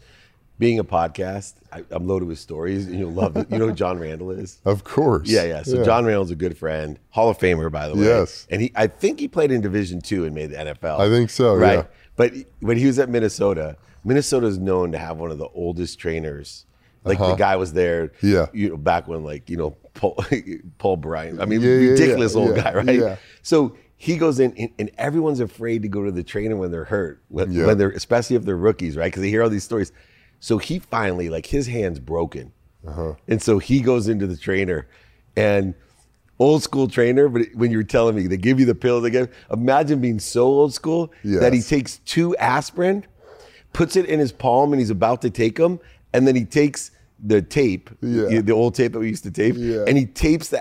being 0.58 0.78
a 0.78 0.84
podcast, 0.84 1.54
I, 1.73 1.84
I'm 1.90 2.06
loaded 2.06 2.28
with 2.28 2.38
stories, 2.38 2.87
and 2.87 2.99
you'll 2.99 3.11
love 3.12 3.37
it. 3.37 3.50
You 3.50 3.58
know 3.58 3.66
who 3.68 3.75
John 3.75 3.99
Randle 3.99 4.30
is? 4.30 4.61
Of 4.64 4.84
course. 4.84 5.28
Yeah, 5.28 5.44
yeah. 5.44 5.62
So 5.62 5.84
John 5.84 6.04
Randle's 6.04 6.30
a 6.30 6.37
good 6.37 6.56
friend, 6.56 6.99
Hall 7.11 7.28
of 7.28 7.38
Famer, 7.38 7.70
by 7.73 7.88
the 7.88 7.94
way. 7.96 8.04
Yes. 8.06 8.46
And 8.50 8.62
he, 8.62 8.73
I 8.76 8.87
think 8.87 9.18
he 9.20 9.26
played 9.28 9.50
in 9.50 9.61
Division 9.61 10.00
Two 10.00 10.25
and 10.25 10.34
made 10.34 10.50
the 10.50 10.56
NFL. 10.56 11.00
I 11.00 11.08
think 11.08 11.30
so, 11.30 11.54
Right. 11.56 11.78
yeah. 11.78 11.84
But 12.16 12.32
when 12.61 12.76
he 12.76 12.87
was 12.87 12.99
at 13.00 13.08
Minnesota, 13.08 13.76
Minnesota 14.04 14.46
is 14.46 14.58
known 14.58 14.92
to 14.92 14.99
have 14.99 15.16
one 15.18 15.30
of 15.32 15.38
the 15.38 15.49
oldest 15.49 15.99
trainers. 15.99 16.66
Like 17.02 17.18
the 17.18 17.34
guy 17.34 17.56
was 17.56 17.73
there, 17.75 18.04
Uh-huh. 18.04 18.26
Yeah. 18.26 18.46
You 18.54 18.68
know, 18.70 18.76
back 18.78 19.06
when 19.08 19.25
like 19.25 19.50
you 19.50 19.56
know 19.58 19.70
Paul, 19.94 20.16
Paul 20.78 20.96
Bryant. 20.96 21.40
I 21.40 21.44
mean, 21.46 21.61
Yeah, 21.61 21.68
yeah, 21.70 21.90
ridiculous 21.90 22.34
yeah, 22.34 22.40
old 22.40 22.56
yeah, 22.56 22.62
guy, 22.62 22.75
right? 22.75 22.99
yeah. 22.99 23.16
So 23.42 23.76
he 23.96 24.16
goes 24.16 24.38
in, 24.40 24.52
and, 24.56 24.70
and 24.78 24.90
everyone's 24.99 25.40
afraid 25.40 25.82
to 25.82 25.88
go 25.88 26.04
to 26.04 26.11
the 26.12 26.23
trainer 26.23 26.56
when 26.56 26.70
they're 26.70 26.84
hurt, 26.84 27.23
when, 27.28 27.52
Yeah. 27.52 27.66
when 27.66 27.76
they're 27.78 27.90
especially 27.90 28.37
if 28.37 28.44
they're 28.44 28.56
rookies, 28.56 28.96
right? 28.96 29.06
Because 29.06 29.23
they 29.23 29.28
hear 29.30 29.42
all 29.42 29.50
these 29.50 29.64
stories. 29.64 29.92
So 30.45 30.59
he 30.59 30.79
finally, 30.79 31.31
like, 31.31 31.47
his 31.47 31.69
hand's 31.69 31.99
broken, 31.99 32.53
Uh-huh. 32.87 33.15
and 33.27 33.41
so 33.41 33.59
he 33.59 33.81
goes 33.81 34.09
into 34.09 34.27
the 34.27 34.37
trainer, 34.37 34.87
and 35.35 35.73
old 36.39 36.63
school 36.63 36.87
trainer. 36.87 37.31
But 37.31 37.47
when 37.55 37.71
you 37.71 37.79
were 37.79 37.83
telling 37.83 38.15
me 38.15 38.27
they 38.27 38.37
give 38.37 38.61
you 38.61 38.67
the 38.67 38.75
pill, 38.75 39.01
they 39.01 39.09
give. 39.09 39.35
Imagine 39.51 40.01
being 40.03 40.19
so 40.19 40.45
old 40.45 40.75
school 40.75 41.11
that 41.25 41.55
he 41.55 41.63
takes 41.63 41.97
two 42.05 42.37
aspirin, 42.37 43.07
puts 43.73 43.97
it 43.97 44.05
in 44.05 44.21
his 44.21 44.33
palm, 44.33 44.75
and 44.75 44.81
he's 44.81 44.91
about 44.91 45.23
to 45.23 45.31
take 45.31 45.57
them, 45.57 45.81
and 46.13 46.29
then 46.29 46.37
he 46.37 46.45
takes 46.45 46.91
the 47.27 47.41
tape, 47.41 47.89
Yeah. 48.03 48.43
the 48.43 48.53
old 48.53 48.75
tape 48.75 48.93
that 48.93 48.99
we 48.99 49.09
used 49.09 49.25
to 49.25 49.31
tape, 49.31 49.55
Yeah. 49.57 49.85
and 49.89 49.97
he 49.97 50.05
tapes 50.05 50.49
the 50.49 50.61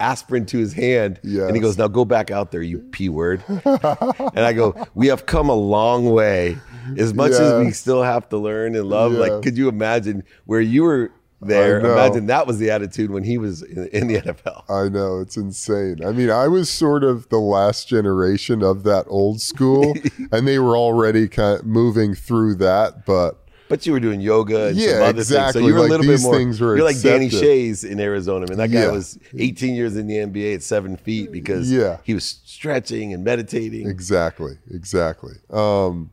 aspirin 0.00 0.46
to 0.46 0.58
his 0.58 0.74
hand, 0.74 1.18
and 1.24 1.56
he 1.56 1.60
goes, 1.60 1.76
"Now 1.76 1.88
go 1.88 2.04
back 2.04 2.30
out 2.30 2.52
there, 2.52 2.62
you 2.62 2.78
p 2.92 3.08
word." 3.08 3.42
and 3.48 4.44
I 4.50 4.52
go, 4.52 4.76
"We 4.94 5.08
have 5.08 5.26
come 5.26 5.48
a 5.48 5.56
long 5.56 6.08
way. 6.10 6.56
As 6.98 7.14
much 7.14 7.32
as 7.32 7.64
we 7.64 7.70
still 7.72 8.02
have 8.02 8.28
to 8.30 8.38
learn 8.38 8.74
and 8.74 8.88
love, 8.88 9.12
like, 9.12 9.42
could 9.42 9.56
you 9.56 9.68
imagine 9.68 10.22
where 10.44 10.60
you 10.60 10.82
were 10.84 11.10
there? 11.40 11.80
Imagine 11.80 12.26
that 12.26 12.46
was 12.46 12.58
the 12.58 12.70
attitude 12.70 13.10
when 13.10 13.22
he 13.24 13.36
was 13.38 13.62
in, 13.62 13.86
in 13.88 14.06
the 14.08 14.20
NFL." 14.20 14.64
I 14.70 14.88
know 14.88 15.20
it's 15.20 15.36
insane. 15.36 16.04
I 16.04 16.12
mean, 16.12 16.30
I 16.30 16.48
was 16.48 16.70
sort 16.70 17.04
of 17.04 17.28
the 17.28 17.38
last 17.38 17.86
generation 17.88 18.62
of 18.62 18.82
that 18.84 19.04
old 19.08 19.40
school, 19.40 19.94
and 20.32 20.46
they 20.48 20.58
were 20.58 20.76
already 20.76 21.28
kind 21.28 21.60
of 21.60 21.66
moving 21.66 22.14
through 22.14 22.54
that. 22.56 23.04
But 23.04 23.38
But 23.68 23.84
you 23.86 23.92
were 23.92 24.00
doing 24.00 24.20
yoga 24.20 24.66
and 24.68 24.78
some 24.78 24.88
Yeah, 24.88 24.94
other 25.04 25.12
things. 25.14 25.30
exactly. 25.30 25.62
So 25.62 25.66
you 25.68 25.74
were 25.74 25.80
Like, 25.80 25.88
a 25.88 25.90
little 25.92 26.06
bit 26.06 26.20
more. 26.22 26.34
things 26.36 26.60
were 26.60 26.76
you're 26.76 26.84
like 26.84 27.00
Danny. 27.00 27.28
Schayes 27.28 27.84
in 27.84 27.98
Arizona. 28.00 28.46
I 28.46 28.48
mean, 28.48 28.58
that 28.58 28.70
guy 28.70 28.82
Yeah. 28.84 28.90
was 28.92 29.18
18 29.38 29.74
years 29.74 29.96
in 29.96 30.06
the 30.06 30.16
NBA 30.18 30.54
at 30.54 30.62
seven 30.62 30.96
feet 30.96 31.30
because 31.32 31.70
Yeah. 31.72 31.98
he 32.04 32.14
was 32.14 32.40
stretching 32.44 33.12
and 33.12 33.22
meditating. 33.24 33.86
exactly, 33.88 34.58
exactly. 34.70 35.34
Um, 35.50 36.10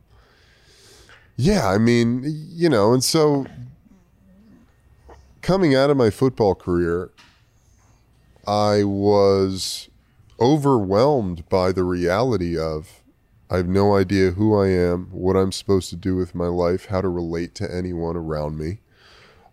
yeah, 1.36 1.68
I 1.68 1.78
mean, 1.78 2.22
you 2.24 2.68
know, 2.68 2.92
and 2.92 3.02
so 3.02 3.46
coming 5.40 5.74
out 5.74 5.90
of 5.90 5.96
my 5.96 6.10
football 6.10 6.54
career, 6.54 7.10
I 8.46 8.84
was 8.84 9.88
overwhelmed 10.40 11.48
by 11.48 11.72
the 11.72 11.84
reality 11.84 12.58
of 12.58 13.02
I 13.50 13.58
have 13.58 13.68
no 13.68 13.94
idea 13.94 14.30
who 14.30 14.58
I 14.58 14.68
am, 14.68 15.08
what 15.12 15.36
I'm 15.36 15.52
supposed 15.52 15.90
to 15.90 15.96
do 15.96 16.16
with 16.16 16.34
my 16.34 16.46
life, 16.46 16.86
how 16.86 17.02
to 17.02 17.08
relate 17.08 17.54
to 17.56 17.70
anyone 17.70 18.16
around 18.16 18.56
me. 18.56 18.78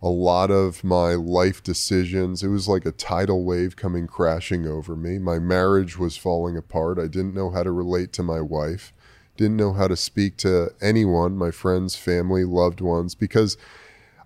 A 0.00 0.08
lot 0.08 0.50
of 0.50 0.82
my 0.82 1.12
life 1.12 1.62
decisions, 1.62 2.42
it 2.42 2.48
was 2.48 2.66
like 2.66 2.86
a 2.86 2.92
tidal 2.92 3.44
wave 3.44 3.76
coming 3.76 4.06
crashing 4.06 4.66
over 4.66 4.96
me. 4.96 5.18
My 5.18 5.38
marriage 5.38 5.98
was 5.98 6.16
falling 6.16 6.56
apart. 6.56 6.98
I 6.98 7.08
didn't 7.08 7.34
know 7.34 7.50
how 7.50 7.62
to 7.62 7.70
relate 7.70 8.14
to 8.14 8.22
my 8.22 8.40
wife, 8.40 8.94
didn't 9.40 9.56
know 9.56 9.72
how 9.72 9.88
to 9.88 9.96
speak 9.96 10.36
to 10.38 10.70
anyone, 10.82 11.34
my 11.34 11.50
friends, 11.50 11.96
family, 11.96 12.44
loved 12.44 12.82
ones, 12.82 13.14
because 13.14 13.56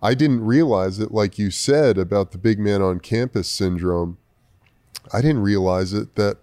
I 0.02 0.14
didn't 0.14 0.44
realize 0.44 0.98
it, 0.98 1.12
like 1.12 1.38
you 1.38 1.52
said 1.52 1.96
about 1.96 2.32
the 2.32 2.38
big 2.38 2.58
man 2.58 2.82
on 2.82 2.98
campus 2.98 3.48
syndrome. 3.48 4.18
I 5.12 5.20
didn't 5.20 5.42
realize 5.42 5.92
it 5.92 6.16
that 6.16 6.38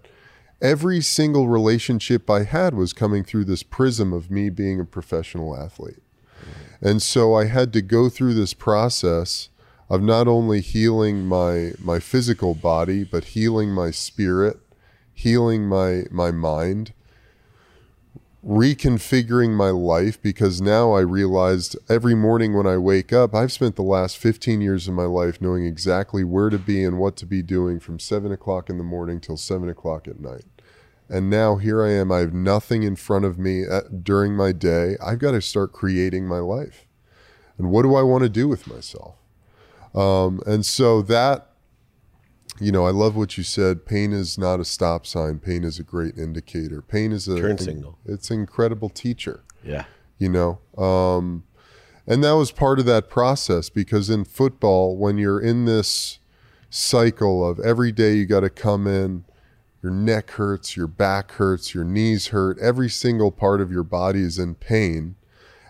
every 0.62 1.02
single 1.02 1.48
relationship 1.48 2.30
I 2.30 2.44
had 2.44 2.72
was 2.72 2.94
coming 2.94 3.24
through 3.24 3.44
this 3.44 3.62
prism 3.62 4.10
of 4.12 4.30
me 4.30 4.48
being 4.48 4.80
a 4.80 4.86
professional 4.86 5.54
athlete. 5.54 6.02
And 6.80 7.02
so 7.02 7.34
I 7.34 7.44
had 7.44 7.74
to 7.74 7.82
go 7.82 8.08
through 8.08 8.34
this 8.34 8.54
process 8.54 9.50
of 9.90 10.00
not 10.00 10.26
only 10.26 10.62
healing 10.62 11.26
my 11.26 11.72
my 11.78 12.00
physical 12.00 12.54
body, 12.54 13.04
but 13.04 13.36
healing 13.36 13.70
my 13.70 13.90
spirit, 13.90 14.58
healing 15.12 15.68
my 15.68 16.04
my 16.10 16.30
mind, 16.30 16.94
reconfiguring 18.44 19.50
my 19.50 19.70
life 19.70 20.20
because 20.20 20.60
now 20.60 20.92
I 20.92 21.00
realized 21.00 21.76
every 21.88 22.14
morning 22.14 22.56
when 22.56 22.66
I 22.66 22.76
wake 22.76 23.12
up, 23.12 23.34
I've 23.34 23.52
spent 23.52 23.76
the 23.76 23.82
last 23.82 24.18
15 24.18 24.60
years 24.60 24.88
of 24.88 24.94
my 24.94 25.04
life 25.04 25.40
knowing 25.40 25.64
exactly 25.64 26.24
where 26.24 26.50
to 26.50 26.58
be 26.58 26.82
and 26.82 26.98
what 26.98 27.16
to 27.16 27.26
be 27.26 27.42
doing 27.42 27.78
from 27.78 28.00
seven 28.00 28.32
o'clock 28.32 28.68
in 28.68 28.78
the 28.78 28.84
morning 28.84 29.20
till 29.20 29.36
seven 29.36 29.68
o'clock 29.68 30.08
at 30.08 30.18
night. 30.18 30.44
And 31.08 31.30
now 31.30 31.56
here 31.56 31.84
I 31.84 31.90
am. 31.90 32.10
I 32.10 32.18
have 32.18 32.32
nothing 32.32 32.82
in 32.82 32.96
front 32.96 33.24
of 33.24 33.38
me 33.38 33.62
at, 33.62 34.02
during 34.02 34.34
my 34.34 34.50
day. 34.50 34.96
I've 35.00 35.18
got 35.18 35.32
to 35.32 35.42
start 35.42 35.72
creating 35.72 36.26
my 36.26 36.38
life. 36.38 36.86
And 37.58 37.70
what 37.70 37.82
do 37.82 37.94
I 37.94 38.02
want 38.02 38.22
to 38.22 38.28
do 38.28 38.48
with 38.48 38.66
myself? 38.66 39.16
Um, 39.94 40.40
and 40.46 40.64
so 40.64 41.02
that, 41.02 41.51
you 42.60 42.70
know, 42.70 42.86
I 42.86 42.90
love 42.90 43.16
what 43.16 43.36
you 43.38 43.44
said. 43.44 43.86
Pain 43.86 44.12
is 44.12 44.36
not 44.38 44.60
a 44.60 44.64
stop 44.64 45.06
sign. 45.06 45.38
Pain 45.38 45.64
is 45.64 45.78
a 45.78 45.82
great 45.82 46.16
indicator. 46.18 46.82
Pain 46.82 47.10
is 47.12 47.26
a 47.28 47.38
Turn 47.40 47.58
signal. 47.58 47.98
It's 48.04 48.30
an 48.30 48.40
incredible 48.40 48.88
teacher 48.88 49.42
Yeah. 49.64 49.84
you 50.18 50.28
know 50.28 50.58
um, 50.76 51.44
and 52.06 52.22
that 52.24 52.32
was 52.32 52.50
part 52.52 52.78
of 52.78 52.84
that 52.86 53.08
process 53.08 53.70
because 53.70 54.10
in 54.10 54.24
football 54.24 54.96
when 54.96 55.18
you're 55.18 55.40
in 55.40 55.64
this 55.64 56.18
cycle 56.70 57.46
of 57.48 57.60
every 57.60 57.92
day 57.92 58.14
you 58.14 58.26
got 58.26 58.40
to 58.40 58.50
come 58.50 58.86
in 58.86 59.24
your 59.82 59.92
neck 59.92 60.30
hurts 60.32 60.76
your 60.76 60.86
back 60.86 61.32
hurts 61.32 61.74
your 61.74 61.84
knees 61.84 62.28
hurt 62.28 62.58
every 62.60 62.88
single 62.88 63.30
part 63.30 63.60
of 63.60 63.70
your 63.70 63.82
body 63.82 64.20
is 64.22 64.38
in 64.38 64.54
pain 64.54 65.14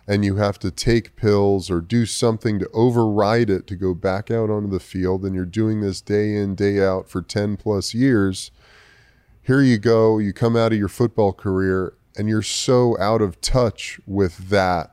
and 0.06 0.24
you 0.24 0.36
have 0.36 0.58
to 0.58 0.70
take 0.70 1.16
pills 1.16 1.70
or 1.70 1.80
do 1.80 2.04
something 2.06 2.58
to 2.58 2.68
override 2.72 3.48
it 3.48 3.66
to 3.68 3.76
go 3.76 3.94
back 3.94 4.30
out 4.30 4.50
onto 4.50 4.68
the 4.68 4.80
field 4.80 5.24
and 5.24 5.34
you're 5.34 5.44
doing 5.44 5.80
this 5.80 6.00
day 6.00 6.34
in 6.34 6.54
day 6.54 6.84
out 6.84 7.08
for 7.08 7.22
10 7.22 7.56
plus 7.56 7.94
years 7.94 8.50
here 9.42 9.60
you 9.60 9.78
go 9.78 10.18
you 10.18 10.32
come 10.32 10.56
out 10.56 10.72
of 10.72 10.78
your 10.78 10.88
football 10.88 11.32
career 11.32 11.94
and 12.16 12.28
you're 12.28 12.42
so 12.42 12.98
out 12.98 13.22
of 13.22 13.40
touch 13.40 14.00
with 14.06 14.48
that 14.48 14.90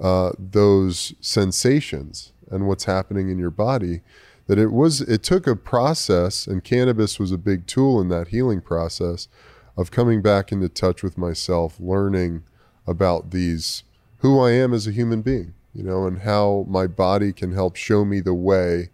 uh, 0.00 0.30
those 0.38 1.14
sensations 1.20 2.32
and 2.50 2.66
what's 2.66 2.84
happening 2.84 3.28
in 3.28 3.38
your 3.38 3.50
body 3.50 4.00
that 4.46 4.58
it 4.58 4.72
was 4.72 5.00
it 5.02 5.22
took 5.22 5.46
a 5.46 5.56
process 5.56 6.46
and 6.46 6.62
cannabis 6.62 7.18
was 7.18 7.32
a 7.32 7.38
big 7.38 7.66
tool 7.66 8.00
in 8.00 8.08
that 8.08 8.28
healing 8.28 8.60
process 8.60 9.28
of 9.76 9.90
coming 9.90 10.22
back 10.22 10.50
into 10.52 10.68
touch 10.68 11.02
with 11.02 11.18
myself 11.18 11.78
learning 11.80 12.42
about 12.86 13.32
these 13.32 13.82
who 14.18 14.40
I 14.40 14.52
am 14.52 14.72
as 14.74 14.86
a 14.86 14.92
human 14.92 15.22
being 15.22 15.54
you 15.74 15.82
know 15.82 16.06
and 16.06 16.20
how 16.20 16.66
my 16.68 16.86
body 16.86 17.32
can 17.32 17.52
help 17.52 17.76
show 17.76 18.04
me 18.04 18.20
the 18.20 18.34
way 18.34 18.90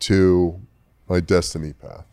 to 0.00 0.60
my 1.08 1.20
destiny 1.20 1.72
path 1.72 2.04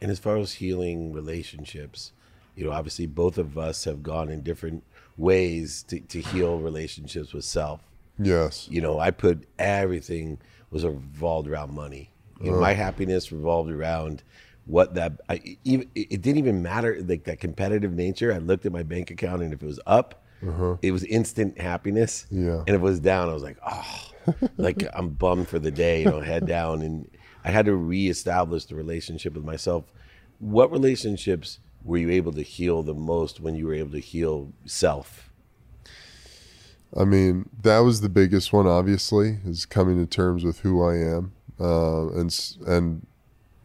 And 0.00 0.10
as 0.10 0.18
far 0.18 0.36
as 0.36 0.54
healing 0.54 1.12
relationships, 1.12 2.12
you 2.54 2.64
know, 2.64 2.72
obviously 2.72 3.06
both 3.06 3.38
of 3.38 3.56
us 3.56 3.84
have 3.84 4.02
gone 4.02 4.28
in 4.28 4.42
different 4.42 4.82
ways 5.16 5.82
to, 5.84 6.00
to 6.00 6.20
heal 6.20 6.58
relationships 6.58 7.32
with 7.32 7.44
self. 7.44 7.80
yes 8.18 8.68
You 8.70 8.80
know, 8.80 8.98
I 8.98 9.10
put 9.10 9.46
everything 9.58 10.38
was 10.70 10.84
revolved 10.84 11.48
around 11.48 11.72
money. 11.74 12.10
You 12.40 12.46
know, 12.46 12.52
uh-huh. 12.52 12.60
my 12.60 12.74
happiness 12.74 13.32
revolved 13.32 13.70
around 13.70 14.22
what 14.66 14.94
that 14.94 15.20
I 15.28 15.56
even 15.64 15.88
it 15.94 16.20
didn't 16.20 16.38
even 16.38 16.62
matter 16.62 17.00
like 17.06 17.24
that 17.24 17.40
competitive 17.40 17.92
nature. 17.92 18.32
I 18.32 18.38
looked 18.38 18.66
at 18.66 18.72
my 18.72 18.82
bank 18.82 19.10
account 19.10 19.42
and 19.42 19.54
if 19.54 19.62
it 19.62 19.66
was 19.66 19.80
up, 19.86 20.25
it 20.82 20.92
was 20.92 21.04
instant 21.04 21.60
happiness. 21.60 22.26
Yeah. 22.30 22.58
And 22.60 22.68
if 22.70 22.74
it 22.76 22.80
was 22.80 23.00
down, 23.00 23.28
I 23.28 23.32
was 23.32 23.42
like, 23.42 23.58
oh, 23.66 24.10
like 24.56 24.82
I'm 24.92 25.10
bummed 25.10 25.48
for 25.48 25.58
the 25.58 25.70
day, 25.70 26.00
you 26.00 26.06
know, 26.10 26.20
head 26.20 26.46
down. 26.46 26.82
And 26.82 27.10
I 27.44 27.50
had 27.50 27.66
to 27.66 27.74
reestablish 27.74 28.66
the 28.66 28.74
relationship 28.74 29.34
with 29.34 29.44
myself. 29.44 29.84
What 30.38 30.70
relationships 30.70 31.58
were 31.82 31.96
you 31.98 32.10
able 32.10 32.32
to 32.32 32.42
heal 32.42 32.82
the 32.82 32.94
most 32.94 33.40
when 33.40 33.54
you 33.54 33.66
were 33.66 33.74
able 33.74 33.92
to 33.92 34.00
heal 34.00 34.52
self? 34.64 35.30
I 36.96 37.04
mean, 37.04 37.48
that 37.62 37.78
was 37.80 38.00
the 38.00 38.08
biggest 38.08 38.52
one. 38.52 38.66
Obviously, 38.66 39.38
is 39.44 39.66
coming 39.66 39.98
to 39.98 40.06
terms 40.06 40.44
with 40.44 40.60
who 40.60 40.82
I 40.82 40.96
am, 40.96 41.32
uh, 41.60 42.08
and 42.12 42.56
and 42.66 43.06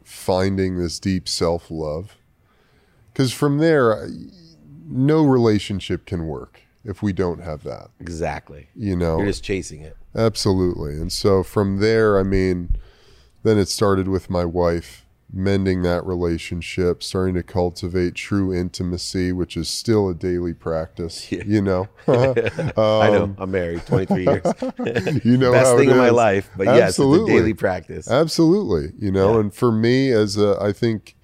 finding 0.03 0.77
this 0.77 0.99
deep 0.99 1.27
self 1.27 1.69
love. 1.69 2.17
Because 3.13 3.31
from 3.33 3.57
there, 3.59 4.03
I- 4.03 4.07
no 4.91 5.23
relationship 5.23 6.05
can 6.05 6.27
work. 6.27 6.61
if 6.83 7.03
we 7.03 7.13
don't 7.13 7.41
have 7.43 7.61
that. 7.63 7.89
Exactly. 7.99 8.67
You 8.75 8.95
know, 8.95 9.17
You're 9.19 9.27
just 9.27 9.43
chasing 9.43 9.81
it. 9.81 9.95
Absolutely. 10.15 10.93
And 10.93 11.11
so 11.11 11.43
from 11.43 11.77
there, 11.77 12.17
I 12.19 12.23
mean, 12.23 12.75
then 13.43 13.59
it 13.59 13.67
started 13.67 14.07
with 14.07 14.31
my 14.31 14.45
wife 14.45 15.05
mending 15.31 15.83
that 15.83 16.03
relationship, 16.05 17.03
starting 17.03 17.35
to 17.35 17.43
cultivate 17.43 18.15
true 18.15 18.51
intimacy, 18.53 19.31
which 19.31 19.55
is 19.55 19.69
still 19.69 20.09
a 20.09 20.13
daily 20.15 20.53
practice, 20.55 21.31
Yeah. 21.31 21.43
you 21.45 21.61
know. 21.61 21.87
I 22.07 23.11
know. 23.11 23.23
Um, 23.25 23.35
I'm 23.37 23.51
married 23.51 23.85
23 23.85 24.23
years. 24.25 24.43
you 25.23 25.37
know 25.37 25.51
Best 25.51 25.77
thing 25.77 25.89
in 25.91 25.97
my 25.97 26.09
life. 26.09 26.49
But 26.57 26.65
yes, 26.65 26.89
Absolutely. 26.89 27.21
it's 27.21 27.29
a 27.31 27.41
daily 27.43 27.53
practice. 27.53 28.09
Absolutely, 28.09 28.91
you 28.99 29.11
know, 29.11 29.33
Yeah. 29.35 29.39
and 29.41 29.53
for 29.53 29.71
me 29.71 30.11
as 30.11 30.35
a 30.37 30.57
I 30.59 30.73
think 30.73 31.15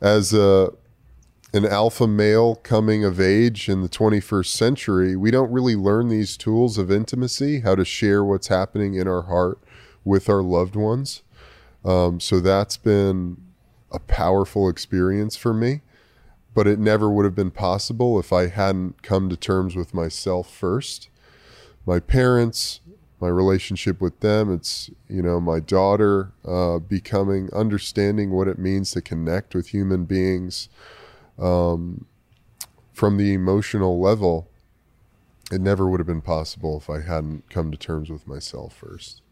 as 0.00 0.34
a 0.34 0.70
an 1.56 1.64
alpha 1.64 2.06
male 2.06 2.56
coming 2.56 3.02
of 3.02 3.18
age 3.18 3.68
in 3.68 3.80
the 3.80 3.88
21st 3.88 4.46
century, 4.46 5.16
we 5.16 5.30
don't 5.30 5.50
really 5.50 5.74
learn 5.74 6.08
these 6.08 6.36
tools 6.36 6.76
of 6.76 6.90
intimacy, 6.90 7.60
how 7.60 7.74
to 7.74 7.84
share 7.84 8.22
what's 8.22 8.48
happening 8.48 8.94
in 8.94 9.08
our 9.08 9.22
heart 9.22 9.58
with 10.04 10.28
our 10.28 10.42
loved 10.42 10.76
ones. 10.76 11.22
Um, 11.82 12.20
so 12.20 12.40
that's 12.40 12.76
been 12.76 13.38
a 13.90 13.98
powerful 13.98 14.68
experience 14.68 15.34
for 15.34 15.54
me, 15.54 15.80
but 16.54 16.66
it 16.66 16.78
never 16.78 17.08
would 17.08 17.24
have 17.24 17.34
been 17.34 17.50
possible 17.50 18.20
if 18.20 18.34
I 18.34 18.48
hadn't 18.48 19.02
come 19.02 19.30
to 19.30 19.36
terms 19.36 19.74
with 19.74 19.94
myself 19.94 20.52
first. 20.52 21.08
My 21.86 22.00
parents, 22.00 22.80
my 23.18 23.28
relationship 23.28 24.00
with 24.00 24.20
them, 24.20 24.52
it's, 24.52 24.90
you 25.08 25.22
know, 25.22 25.40
my 25.40 25.60
daughter 25.60 26.32
uh, 26.46 26.80
becoming, 26.80 27.48
understanding 27.54 28.30
what 28.30 28.46
it 28.46 28.58
means 28.58 28.90
to 28.90 29.00
connect 29.00 29.54
with 29.54 29.68
human 29.68 30.04
beings 30.04 30.68
um, 31.38 32.06
from 32.92 33.16
the 33.16 33.32
emotional 33.34 34.00
level. 34.00 34.48
It 35.52 35.60
never 35.60 35.88
would 35.88 36.00
have 36.00 36.08
been 36.08 36.22
possible 36.22 36.76
if 36.76 36.90
I 36.90 37.02
hadn't 37.02 37.48
come 37.50 37.70
to 37.70 37.76
terms 37.78 38.10
with 38.10 38.26
myself 38.26 38.74
first. 38.74 39.22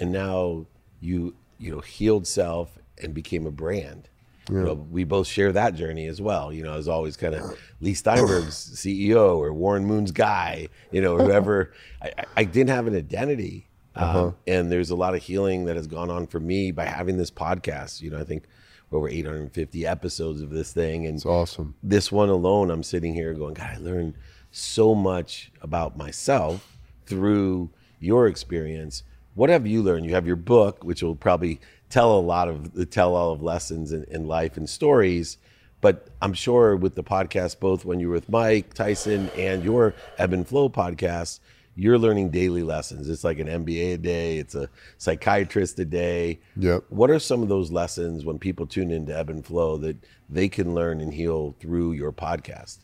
and 0.00 0.10
now 0.10 0.66
you 1.00 1.34
you 1.58 1.70
know 1.70 1.80
healed 1.80 2.26
self 2.26 2.78
and 3.02 3.14
became 3.14 3.46
a 3.46 3.50
brand. 3.52 4.08
You 4.50 4.62
know, 4.64 4.74
we 4.74 5.04
both 5.04 5.28
share 5.28 5.52
that 5.52 5.76
journey 5.76 6.06
as 6.08 6.20
well. 6.20 6.52
You 6.52 6.64
know, 6.64 6.72
as 6.74 6.88
always, 6.88 7.16
kind 7.16 7.36
of 7.36 7.56
Lee 7.80 7.94
Steinberg's 7.94 8.56
CEO 8.74 9.36
or 9.36 9.52
Warren 9.52 9.84
Moon's 9.84 10.10
guy. 10.10 10.66
You 10.90 11.00
know, 11.02 11.16
whoever. 11.16 11.72
I, 12.02 12.24
I- 12.38 12.44
didn't 12.44 12.70
have 12.70 12.88
an 12.88 12.96
identity, 12.96 13.68
um, 13.94 14.34
and 14.48 14.72
there's 14.72 14.90
a 14.90 14.96
lot 14.96 15.14
of 15.14 15.22
healing 15.22 15.66
that 15.66 15.76
has 15.76 15.86
gone 15.86 16.10
on 16.10 16.26
for 16.26 16.40
me 16.40 16.72
by 16.72 16.84
having 16.86 17.16
this 17.16 17.30
podcast. 17.30 18.00
You 18.02 18.10
know, 18.10 18.18
I 18.18 18.24
think 18.24 18.42
over 18.92 19.08
850 19.08 19.86
episodes 19.86 20.40
of 20.40 20.50
this 20.50 20.72
thing, 20.72 21.06
and 21.06 21.16
It's 21.16 21.26
awesome. 21.26 21.74
this 21.82 22.10
one 22.10 22.28
alone, 22.28 22.70
I'm 22.70 22.82
sitting 22.82 23.14
here 23.14 23.32
going, 23.34 23.54
God, 23.54 23.70
I 23.74 23.78
learned 23.78 24.14
so 24.50 24.94
much 24.94 25.52
about 25.62 25.96
myself 25.96 26.76
through 27.06 27.70
your 28.00 28.26
experience. 28.26 29.02
What 29.34 29.50
have 29.50 29.66
you 29.66 29.82
learned? 29.82 30.06
You 30.06 30.14
have 30.14 30.26
your 30.26 30.36
book, 30.36 30.82
which 30.82 31.02
will 31.02 31.14
probably 31.14 31.60
tell 31.88 32.18
a 32.18 32.20
lot 32.20 32.48
of 32.48 32.72
the 32.74 32.86
tell 32.86 33.14
all 33.14 33.32
of 33.32 33.42
lessons 33.42 33.92
in, 33.92 34.04
in 34.04 34.26
life 34.26 34.56
and 34.56 34.68
stories. 34.68 35.38
But 35.80 36.08
I'm 36.20 36.34
sure 36.34 36.76
with 36.76 36.94
the 36.94 37.04
podcast, 37.04 37.58
both 37.60 37.84
when 37.84 38.00
you 38.00 38.08
were 38.08 38.14
with 38.14 38.28
Mike 38.28 38.74
Tyson 38.74 39.30
and 39.36 39.64
your 39.64 39.94
Eben 40.18 40.44
Flow 40.44 40.68
podcast, 40.68 41.40
you're 41.80 41.98
learning 41.98 42.28
daily 42.28 42.62
lessons. 42.62 43.08
It's 43.08 43.24
like 43.24 43.38
an 43.38 43.46
MBA 43.46 43.94
a 43.94 43.96
day, 43.96 44.36
it's 44.36 44.54
a 44.54 44.68
psychiatrist 44.98 45.78
a 45.78 45.86
day. 45.86 46.38
Yep. 46.56 46.84
What 46.90 47.10
are 47.10 47.18
some 47.18 47.42
of 47.42 47.48
those 47.48 47.72
lessons 47.72 48.22
when 48.22 48.38
people 48.38 48.66
tune 48.66 48.90
into 48.90 49.16
Eben 49.16 49.42
Flow 49.42 49.78
that 49.78 49.96
they 50.28 50.50
can 50.50 50.74
learn 50.74 51.00
and 51.00 51.14
heal 51.14 51.54
through 51.58 51.92
your 51.92 52.12
podcast? 52.12 52.80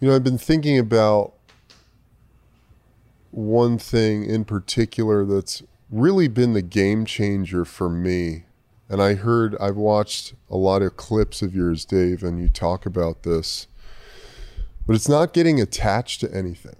You 0.00 0.08
know, 0.08 0.16
I've 0.16 0.24
been 0.24 0.38
thinking 0.38 0.76
about 0.76 1.34
one 3.30 3.78
thing 3.78 4.24
in 4.24 4.44
particular 4.44 5.24
that's 5.24 5.62
really 5.88 6.26
been 6.26 6.52
the 6.52 6.62
game 6.62 7.04
changer 7.06 7.64
for 7.64 7.88
me. 7.88 8.42
And 8.88 9.00
I 9.00 9.14
heard, 9.14 9.56
I've 9.60 9.76
watched 9.76 10.34
a 10.50 10.56
lot 10.56 10.82
of 10.82 10.96
clips 10.96 11.42
of 11.42 11.54
yours, 11.54 11.84
Dave, 11.84 12.24
and 12.24 12.40
you 12.40 12.48
talk 12.48 12.84
about 12.84 13.22
this. 13.22 13.68
But 14.86 14.96
it's 14.96 15.08
not 15.08 15.32
getting 15.32 15.60
attached 15.60 16.20
to 16.20 16.34
anything, 16.34 16.76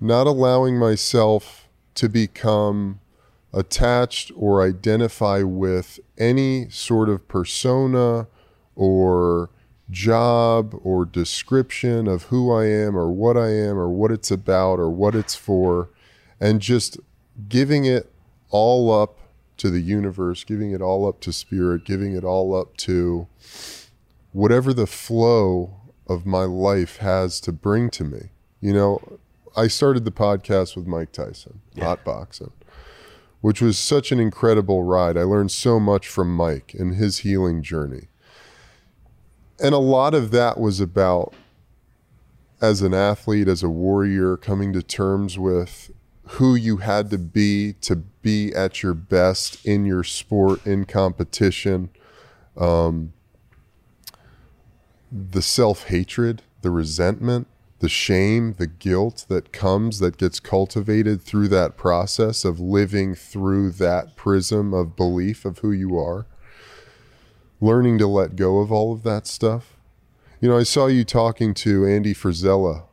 not 0.00 0.26
allowing 0.26 0.78
myself 0.78 1.68
to 1.94 2.08
become 2.08 3.00
attached 3.52 4.32
or 4.36 4.62
identify 4.62 5.42
with 5.42 6.00
any 6.18 6.68
sort 6.68 7.08
of 7.08 7.26
persona 7.28 8.26
or 8.74 9.50
job 9.90 10.74
or 10.82 11.04
description 11.04 12.08
of 12.08 12.24
who 12.24 12.52
I 12.52 12.66
am 12.66 12.96
or 12.96 13.10
what 13.10 13.36
I 13.36 13.50
am 13.50 13.78
or 13.78 13.88
what 13.88 14.10
it's 14.10 14.30
about 14.30 14.78
or 14.78 14.90
what 14.90 15.14
it's 15.14 15.34
for, 15.34 15.90
and 16.40 16.60
just 16.60 16.98
giving 17.48 17.84
it 17.84 18.12
all 18.50 18.92
up 18.92 19.18
to 19.56 19.70
the 19.70 19.80
universe, 19.80 20.44
giving 20.44 20.72
it 20.72 20.82
all 20.82 21.06
up 21.06 21.20
to 21.20 21.32
spirit, 21.32 21.84
giving 21.84 22.14
it 22.14 22.24
all 22.24 22.54
up 22.54 22.76
to 22.78 23.28
whatever 24.32 24.72
the 24.72 24.86
flow 24.86 25.80
of 26.06 26.26
my 26.26 26.44
life 26.44 26.98
has 26.98 27.40
to 27.40 27.52
bring 27.52 27.90
to 27.90 28.04
me. 28.04 28.30
You 28.60 28.72
know, 28.72 29.18
I 29.56 29.68
started 29.68 30.04
the 30.04 30.10
podcast 30.10 30.76
with 30.76 30.86
Mike 30.86 31.12
Tyson, 31.12 31.60
Hotboxin', 31.76 32.52
which 33.40 33.60
was 33.60 33.78
such 33.78 34.12
an 34.12 34.20
incredible 34.20 34.82
ride. 34.82 35.16
I 35.16 35.22
learned 35.22 35.52
so 35.52 35.78
much 35.80 36.08
from 36.08 36.34
Mike 36.34 36.74
and 36.78 36.94
his 36.94 37.18
healing 37.18 37.62
journey. 37.62 38.08
And 39.62 39.74
a 39.74 39.78
lot 39.78 40.14
of 40.14 40.30
that 40.32 40.58
was 40.58 40.80
about, 40.80 41.34
as 42.60 42.82
an 42.82 42.92
athlete, 42.92 43.48
as 43.48 43.62
a 43.62 43.70
warrior, 43.70 44.36
coming 44.36 44.72
to 44.72 44.82
terms 44.82 45.38
with 45.38 45.90
who 46.28 46.54
you 46.54 46.78
had 46.78 47.10
to 47.10 47.18
be 47.18 47.74
to 47.74 47.96
be 47.96 48.52
at 48.54 48.82
your 48.82 48.94
best 48.94 49.64
in 49.64 49.84
your 49.84 50.04
sport, 50.04 50.66
in 50.66 50.84
competition. 50.84 51.90
Um, 52.56 53.13
the 55.14 55.42
self 55.42 55.84
hatred, 55.84 56.42
the 56.62 56.70
resentment, 56.70 57.46
the 57.78 57.88
shame, 57.88 58.54
the 58.54 58.66
guilt 58.66 59.26
that 59.28 59.52
comes, 59.52 60.00
that 60.00 60.16
gets 60.16 60.40
cultivated 60.40 61.22
through 61.22 61.48
that 61.48 61.76
process 61.76 62.44
of 62.44 62.58
living 62.58 63.14
through 63.14 63.70
that 63.70 64.16
prism 64.16 64.74
of 64.74 64.96
belief 64.96 65.44
of 65.44 65.58
who 65.58 65.70
you 65.70 65.96
are. 65.96 66.26
Learning 67.60 67.96
to 67.98 68.06
let 68.06 68.34
go 68.34 68.58
of 68.58 68.72
all 68.72 68.92
of 68.92 69.04
that 69.04 69.26
stuff. 69.26 69.76
You 70.40 70.48
know, 70.48 70.58
I 70.58 70.64
saw 70.64 70.86
you 70.86 71.04
talking 71.04 71.54
to 71.54 71.86
Andy 71.86 72.12
Frisella 72.12 72.84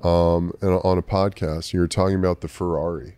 um, 0.00 0.52
on 0.62 0.98
a 0.98 1.02
podcast. 1.02 1.72
You 1.72 1.80
were 1.80 1.88
talking 1.88 2.16
about 2.16 2.40
the 2.40 2.48
Ferrari. 2.48 3.16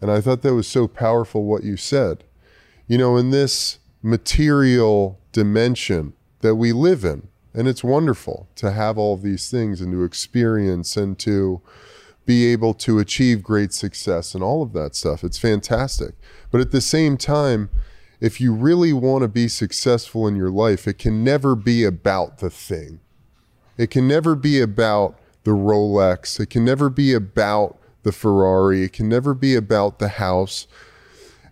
And 0.00 0.10
I 0.10 0.20
thought 0.20 0.42
that 0.42 0.54
was 0.54 0.68
so 0.68 0.86
powerful 0.86 1.44
what 1.44 1.64
you 1.64 1.76
said. 1.76 2.24
You 2.86 2.98
know, 2.98 3.16
in 3.16 3.30
this 3.30 3.78
material 4.02 5.18
dimension 5.32 6.12
that 6.42 6.56
we 6.56 6.72
live 6.72 7.04
in, 7.04 7.28
and 7.54 7.66
it's 7.66 7.82
wonderful 7.82 8.48
to 8.56 8.72
have 8.72 8.98
all 8.98 9.16
these 9.16 9.50
things 9.50 9.80
and 9.80 9.92
to 9.92 10.04
experience 10.04 10.96
and 10.96 11.18
to 11.20 11.62
be 12.24 12.46
able 12.46 12.74
to 12.74 12.98
achieve 12.98 13.42
great 13.42 13.72
success 13.72 14.34
and 14.34 14.44
all 14.44 14.62
of 14.62 14.72
that 14.72 14.94
stuff. 14.94 15.24
It's 15.24 15.38
fantastic. 15.38 16.14
But 16.50 16.60
at 16.60 16.70
the 16.70 16.80
same 16.80 17.16
time, 17.16 17.70
if 18.20 18.40
you 18.40 18.52
really 18.52 18.92
want 18.92 19.22
to 19.22 19.28
be 19.28 19.48
successful 19.48 20.28
in 20.28 20.36
your 20.36 20.50
life, 20.50 20.86
it 20.86 20.98
can 20.98 21.24
never 21.24 21.56
be 21.56 21.84
about 21.84 22.38
the 22.38 22.50
thing. 22.50 23.00
It 23.76 23.90
can 23.90 24.06
never 24.06 24.36
be 24.36 24.60
about 24.60 25.18
the 25.42 25.50
Rolex. 25.50 26.38
It 26.38 26.50
can 26.50 26.64
never 26.64 26.88
be 26.88 27.12
about 27.12 27.78
the 28.04 28.12
Ferrari. 28.12 28.84
It 28.84 28.92
can 28.92 29.08
never 29.08 29.34
be 29.34 29.56
about 29.56 29.98
the 29.98 30.08
house. 30.08 30.68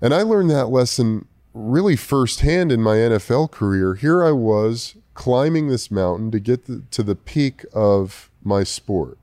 And 0.01 0.15
I 0.15 0.23
learned 0.23 0.51
that 0.51 0.67
lesson 0.67 1.27
really 1.53 1.97
firsthand 1.97 2.71
in 2.71 2.83
my 2.83 2.97
NFL 2.97 3.51
career. 3.51 3.95
Here 3.95 4.23
I 4.23 4.33
was 4.33 4.97
climbing 5.15 5.69
this 5.69 5.91
mountain 5.91 6.31
to 6.31 6.41
get 6.41 6.67
the, 6.67 6.83
to 6.91 7.03
the 7.03 7.15
peak 7.15 7.65
of 7.73 8.31
my 8.43 8.63
sport. 8.63 9.19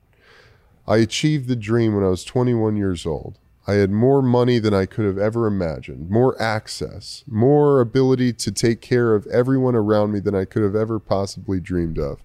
I 0.86 0.98
achieved 0.98 1.48
the 1.48 1.56
dream 1.56 1.94
when 1.94 2.04
I 2.04 2.08
was 2.08 2.24
21 2.24 2.76
years 2.76 3.04
old. 3.04 3.38
I 3.66 3.74
had 3.74 3.90
more 3.90 4.22
money 4.22 4.58
than 4.58 4.72
I 4.72 4.86
could 4.86 5.04
have 5.04 5.18
ever 5.18 5.46
imagined, 5.46 6.08
more 6.08 6.40
access, 6.40 7.22
more 7.26 7.80
ability 7.80 8.32
to 8.32 8.50
take 8.50 8.80
care 8.80 9.14
of 9.14 9.26
everyone 9.26 9.74
around 9.74 10.12
me 10.12 10.20
than 10.20 10.34
I 10.34 10.46
could 10.46 10.62
have 10.62 10.74
ever 10.74 10.98
possibly 10.98 11.60
dreamed 11.60 11.98
of. 11.98 12.22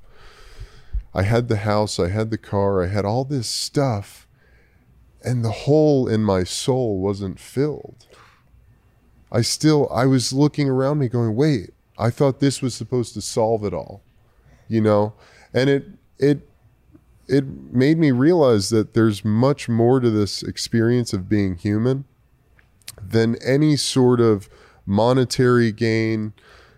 I 1.14 1.24
had 1.24 1.50
the 1.50 1.58
house, 1.58 2.00
I 2.00 2.08
had 2.08 2.32
the 2.32 2.38
car, 2.38 2.82
I 2.82 2.88
had 2.88 3.04
all 3.04 3.26
this 3.26 3.50
stuff, 3.50 4.26
and 5.22 5.44
the 5.44 5.52
hole 5.52 6.08
in 6.08 6.24
my 6.24 6.46
soul 6.46 7.00
wasn't 7.00 7.40
filled. 7.42 8.08
I 9.34 9.42
still, 9.42 9.90
I 9.92 10.06
was 10.06 10.32
looking 10.32 10.70
around 10.70 11.00
me 11.00 11.10
going, 11.10 11.36
wait, 11.36 11.72
I 11.98 12.12
thought 12.12 12.40
this 12.40 12.62
was 12.62 12.76
supposed 12.76 13.16
to 13.16 13.22
solve 13.22 13.66
it 13.66 13.74
all, 13.74 14.04
you 14.68 14.80
know? 14.80 15.14
And 15.54 15.70
it, 15.70 15.86
it, 16.20 16.48
it 17.28 17.44
made 17.46 17.98
me 17.98 18.12
realize 18.12 18.70
that 18.70 18.94
there's 18.94 19.26
much 19.26 19.68
more 19.68 20.00
to 20.00 20.12
this 20.12 20.44
experience 20.44 21.14
of 21.14 21.28
being 21.28 21.56
human 21.56 22.06
than 23.02 23.36
any 23.44 23.76
sort 23.76 24.22
of 24.22 24.50
monetary 24.86 25.72
gain, 25.72 26.34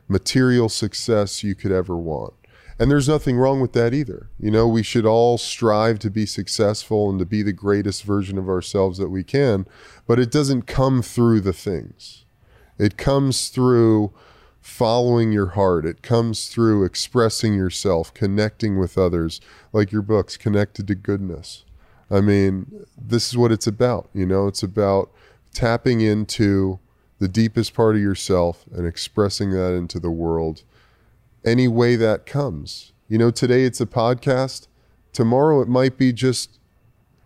material 0.08 0.70
success 0.70 1.44
you 1.44 1.56
could 1.56 1.74
ever 1.74 1.98
want. 1.98 2.34
And 2.78 2.92
there's 2.92 3.08
nothing 3.10 3.38
wrong 3.38 3.62
with 3.62 3.74
that 3.74 3.94
either. 3.94 4.30
You 4.40 4.52
know, 4.52 4.68
we 4.68 4.84
should 4.84 5.06
all 5.06 5.38
strive 5.38 6.00
to 6.00 6.10
be 6.10 6.26
successful 6.26 7.10
and 7.10 7.20
to 7.20 7.26
be 7.26 7.42
the 7.42 7.54
greatest 7.54 8.04
version 8.04 8.38
of 8.38 8.50
ourselves 8.50 8.98
that 8.98 9.10
we 9.10 9.24
can, 9.24 9.66
but 10.08 10.20
it 10.20 10.32
doesn't 10.32 10.64
come 10.64 11.02
through 11.02 11.42
the 11.42 11.54
things. 11.54 12.25
It 12.78 12.98
comes 12.98 13.50
through 13.50 14.14
following 14.62 15.32
your 15.32 15.50
heart. 15.50 15.86
It 15.86 16.02
comes 16.02 16.48
through 16.48 16.84
expressing 16.84 17.54
yourself, 17.54 18.14
connecting 18.14 18.80
with 18.80 18.98
others, 18.98 19.40
like 19.72 19.92
your 19.92 20.02
books, 20.02 20.38
connected 20.38 20.88
to 20.88 20.96
goodness. 20.96 21.66
I 22.10 22.22
mean, 22.22 22.86
this 22.98 23.30
is 23.30 23.38
what 23.38 23.52
it's 23.52 23.68
about. 23.68 24.10
You 24.14 24.26
know, 24.26 24.48
it's 24.48 24.64
about 24.64 25.12
tapping 25.54 26.02
into 26.02 26.80
the 27.20 27.28
deepest 27.28 27.74
part 27.74 27.96
of 27.96 28.02
yourself 28.02 28.66
and 28.74 28.86
expressing 28.86 29.52
that 29.52 29.74
into 29.74 30.00
the 30.00 30.12
world 30.12 30.64
any 31.46 31.68
way 31.68 31.96
that 31.96 32.26
comes. 32.26 32.92
You 33.08 33.18
know, 33.18 33.32
today 33.32 33.64
it's 33.64 33.80
a 33.80 33.86
podcast. 33.86 34.68
Tomorrow 35.14 35.62
it 35.62 35.70
might 35.70 35.98
be 35.98 36.12
just 36.12 36.60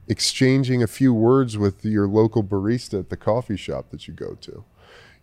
exchanging 0.08 0.84
a 0.84 0.88
few 0.88 1.14
words 1.14 1.58
with 1.58 1.86
your 1.86 2.08
local 2.08 2.44
barista 2.44 3.00
at 3.00 3.10
the 3.10 3.18
coffee 3.18 3.58
shop 3.58 3.90
that 3.92 4.08
you 4.08 4.14
go 4.14 4.36
to, 4.42 4.64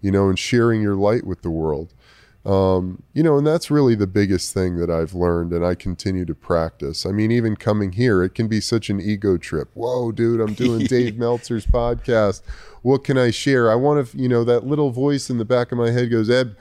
you 0.07 0.13
know, 0.13 0.29
and 0.29 0.39
sharing 0.39 0.81
your 0.81 0.95
light 0.95 1.27
with 1.27 1.43
the 1.43 1.51
world. 1.51 1.93
Um, 2.45 3.03
you 3.13 3.25
know, 3.25 3.37
and 3.39 3.45
that's 3.45 3.73
really 3.73 3.97
the 3.97 4.07
biggest 4.07 4.55
thing 4.55 4.77
that 4.77 4.89
I've 4.89 5.15
learned 5.15 5.53
and 5.53 5.67
I 5.67 5.75
continue 5.75 6.25
to 6.27 6.35
practice. 6.35 7.05
I 7.05 7.11
mean, 7.11 7.33
even 7.33 7.57
coming 7.57 7.91
here, 7.91 8.23
it 8.23 8.37
can 8.37 8.47
be 8.47 8.61
such 8.61 8.89
an 8.89 9.01
ego 9.01 9.37
trip. 9.37 9.69
Whoa, 9.75 10.13
dude, 10.13 10.41
I'm 10.41 10.55
doing 10.55 10.87
Dave 10.87 11.19
Meltzer's 11.19 11.67
podcast. 11.67 12.43
What 12.83 13.03
can 13.03 13.19
I 13.19 13.33
share? 13.33 13.69
I 13.69 13.75
want 13.75 14.07
to, 14.09 14.17
you 14.17 14.29
know, 14.29 14.45
that 14.45 14.65
little 14.65 14.93
voice 14.93 15.29
in 15.29 15.39
the 15.39 15.45
back 15.45 15.73
of 15.73 15.79
my 15.79 15.91
head 15.91 16.09
goes, 16.09 16.31
Eb, 16.31 16.57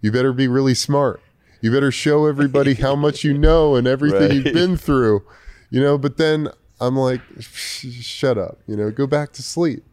you 0.00 0.10
better 0.10 0.32
be 0.32 0.48
really 0.48 0.74
smart. 0.74 1.20
You 1.60 1.70
better 1.70 1.92
show 1.92 2.24
everybody 2.24 2.72
how 2.72 2.96
much 2.96 3.22
you 3.24 3.36
know 3.36 3.74
and 3.76 3.86
everything 3.86 4.20
Right. 4.22 4.32
you've 4.32 4.54
been 4.54 4.78
through, 4.78 5.22
you 5.68 5.82
know, 5.82 5.98
but 5.98 6.16
then 6.16 6.48
I'm 6.80 6.96
like, 6.96 7.20
shut 7.40 8.38
up, 8.38 8.60
you 8.66 8.74
know, 8.74 8.90
go 8.90 9.06
back 9.06 9.34
to 9.34 9.42
sleep 9.42 9.84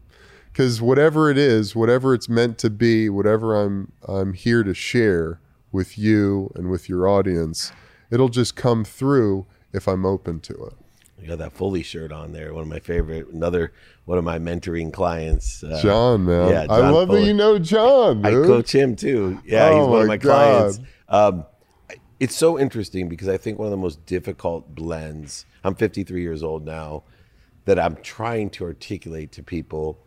because 0.54 0.82
whatever 0.82 1.32
it 1.32 1.38
is, 1.38 1.76
whatever 1.76 2.14
it's 2.14 2.30
meant 2.30 2.60
to 2.60 2.70
be, 2.70 3.10
whatever 3.10 3.60
I'm 3.60 3.92
I'm 4.08 4.34
here 4.34 4.64
to 4.64 4.74
share 4.74 5.40
with 5.72 5.98
you 5.98 6.52
and 6.56 6.70
with 6.70 6.88
your 6.88 7.08
audience, 7.08 7.72
it'll 8.12 8.30
just 8.30 8.56
come 8.56 8.86
through 8.86 9.48
if 9.74 9.88
I'm 9.88 10.06
open 10.06 10.40
to 10.42 10.54
it. 10.54 10.74
You 11.20 11.30
got 11.30 11.40
that 11.40 11.54
Foley 11.54 11.82
shirt 11.82 12.12
on 12.12 12.34
there. 12.34 12.54
One 12.54 12.62
of 12.64 12.68
my 12.68 12.80
favorite. 12.80 13.30
Another 13.30 13.74
one 14.06 14.20
of 14.20 14.24
my 14.24 14.38
mentoring 14.38 14.94
clients. 14.94 15.64
Uh, 15.64 15.80
John, 15.82 16.26
man, 16.26 16.50
yeah, 16.52 16.62
I 16.64 16.82
John 16.82 16.94
love 16.94 17.08
that 17.10 17.24
you 17.24 17.34
know 17.34 17.58
John. 17.58 18.24
I 18.24 18.30
dude. 18.30 18.46
coach 18.46 18.76
him 18.76 18.96
too. 18.96 19.40
Yeah, 19.46 19.70
he's 19.70 19.80
Oh 19.80 19.88
one 19.88 20.02
of 20.02 20.08
my 20.08 20.16
my 20.16 20.18
clients. 20.20 20.80
Um, 21.10 21.46
it's 22.20 22.36
so 22.36 22.60
interesting 22.60 23.10
because 23.10 23.28
I 23.28 23.38
think 23.38 23.58
one 23.58 23.66
of 23.66 23.72
the 23.72 23.78
most 23.78 24.06
difficult 24.06 24.76
blends. 24.76 25.46
I'm 25.64 25.76
53 25.76 26.22
years 26.22 26.44
old 26.44 26.64
now. 26.64 27.04
That 27.66 27.80
I'm 27.80 27.96
trying 27.96 28.50
to 28.52 28.66
articulate 28.66 29.32
to 29.32 29.42
people 29.42 29.98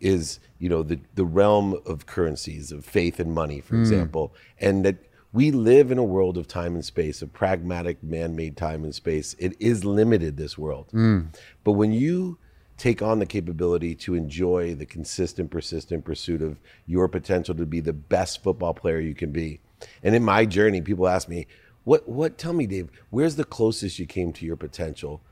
is 0.00 0.40
you 0.58 0.68
know 0.68 0.82
the 0.82 0.98
the 1.14 1.24
realm 1.24 1.74
of 1.86 2.06
currencies 2.06 2.72
of 2.72 2.84
faith 2.84 3.20
and 3.20 3.32
money, 3.32 3.60
for 3.60 3.76
example, 3.78 4.32
and 4.60 4.84
that 4.84 4.96
we 5.32 5.50
live 5.50 5.90
in 5.90 5.98
a 5.98 6.04
world 6.04 6.38
of 6.38 6.48
time 6.48 6.74
and 6.74 6.84
space, 6.84 7.20
of 7.20 7.32
pragmatic 7.32 8.02
man-made 8.02 8.56
time 8.56 8.84
and 8.84 8.94
space. 8.94 9.34
It 9.38 9.54
is 9.60 9.84
limited. 9.84 10.36
This 10.36 10.56
world, 10.56 10.86
Hmm. 10.90 11.20
but 11.64 11.72
when 11.72 11.92
you 11.92 12.38
take 12.76 13.02
on 13.02 13.18
the 13.18 13.26
capability 13.26 13.94
to 13.96 14.14
enjoy 14.14 14.72
the 14.74 14.86
consistent, 14.86 15.50
persistent 15.50 16.04
pursuit 16.04 16.40
of 16.40 16.60
your 16.86 17.08
potential 17.08 17.54
to 17.56 17.66
be 17.66 17.80
the 17.80 17.92
best 17.92 18.42
football 18.42 18.72
player 18.72 19.00
you 19.00 19.14
can 19.14 19.32
be. 19.32 19.60
And 20.02 20.14
in 20.14 20.22
my 20.22 20.46
journey, 20.46 20.80
people 20.80 21.08
ask 21.08 21.28
me, 21.28 21.46
"What? 21.84 22.08
What? 22.08 22.38
Tell 22.38 22.52
me, 22.52 22.66
Dave. 22.66 22.88
Where's 23.10 23.36
the 23.36 23.44
closest 23.44 23.98
you 23.98 24.06
came 24.06 24.32
to 24.32 24.46
your 24.46 24.56
potential?" 24.56 25.22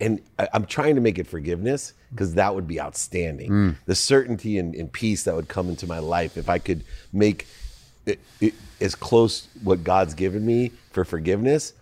And 0.00 0.20
I'm 0.52 0.66
trying 0.66 0.94
to 0.94 1.00
make 1.00 1.18
it 1.18 1.26
forgiveness 1.26 1.94
because 2.10 2.34
that 2.34 2.54
would 2.54 2.66
be 2.66 2.80
outstanding. 2.80 3.50
Mm. 3.50 3.76
The 3.86 3.94
certainty 3.94 4.58
and, 4.58 4.74
and 4.74 4.92
peace 4.92 5.24
that 5.24 5.34
would 5.34 5.48
come 5.48 5.68
into 5.68 5.86
my 5.86 5.98
life 5.98 6.36
if 6.36 6.48
I 6.48 6.58
could 6.58 6.84
make 7.12 7.46
it, 8.06 8.20
it 8.40 8.54
as 8.80 8.94
close 8.94 9.48
what 9.62 9.84
God's 9.84 10.14
given 10.14 10.44
me 10.44 10.72
for 10.90 11.04
forgiveness. 11.04 11.72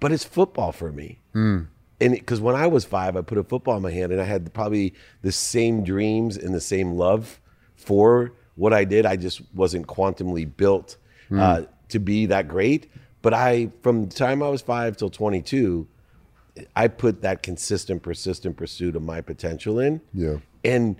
But 0.00 0.12
it's 0.12 0.24
football 0.24 0.72
for 0.72 0.90
me 0.90 1.18
mm. 1.34 1.66
and 2.00 2.12
because 2.12 2.40
when 2.40 2.56
I 2.56 2.66
was 2.66 2.84
five, 2.84 3.16
I 3.16 3.22
put 3.22 3.38
a 3.38 3.44
football 3.44 3.76
in 3.76 3.82
my 3.82 3.92
hand, 3.92 4.10
and 4.10 4.20
I 4.20 4.24
had 4.24 4.52
probably 4.52 4.94
the 5.22 5.30
same 5.30 5.84
dreams 5.84 6.36
and 6.36 6.52
the 6.52 6.60
same 6.60 6.92
love 6.92 7.40
for 7.76 8.32
what 8.56 8.72
I 8.72 8.84
did. 8.84 9.06
I 9.06 9.16
just 9.16 9.40
wasn't 9.54 9.86
quantumly 9.86 10.44
built 10.44 10.96
mm. 11.30 11.40
uh, 11.40 11.66
to 11.90 11.98
be 11.98 12.26
that 12.26 12.48
great. 12.48 12.90
But 13.22 13.34
I, 13.34 13.70
from 13.82 14.08
the 14.08 14.14
time 14.14 14.42
I 14.42 14.48
was 14.48 14.62
five 14.62 14.96
till 14.96 15.10
22, 15.10 15.86
I 16.76 16.88
put 16.88 17.22
that 17.22 17.42
consistent, 17.42 18.02
persistent 18.02 18.56
pursuit 18.56 18.96
of 18.96 19.02
my 19.02 19.20
potential 19.20 19.78
in. 19.78 20.00
Yeah. 20.12 20.38
And 20.64 20.96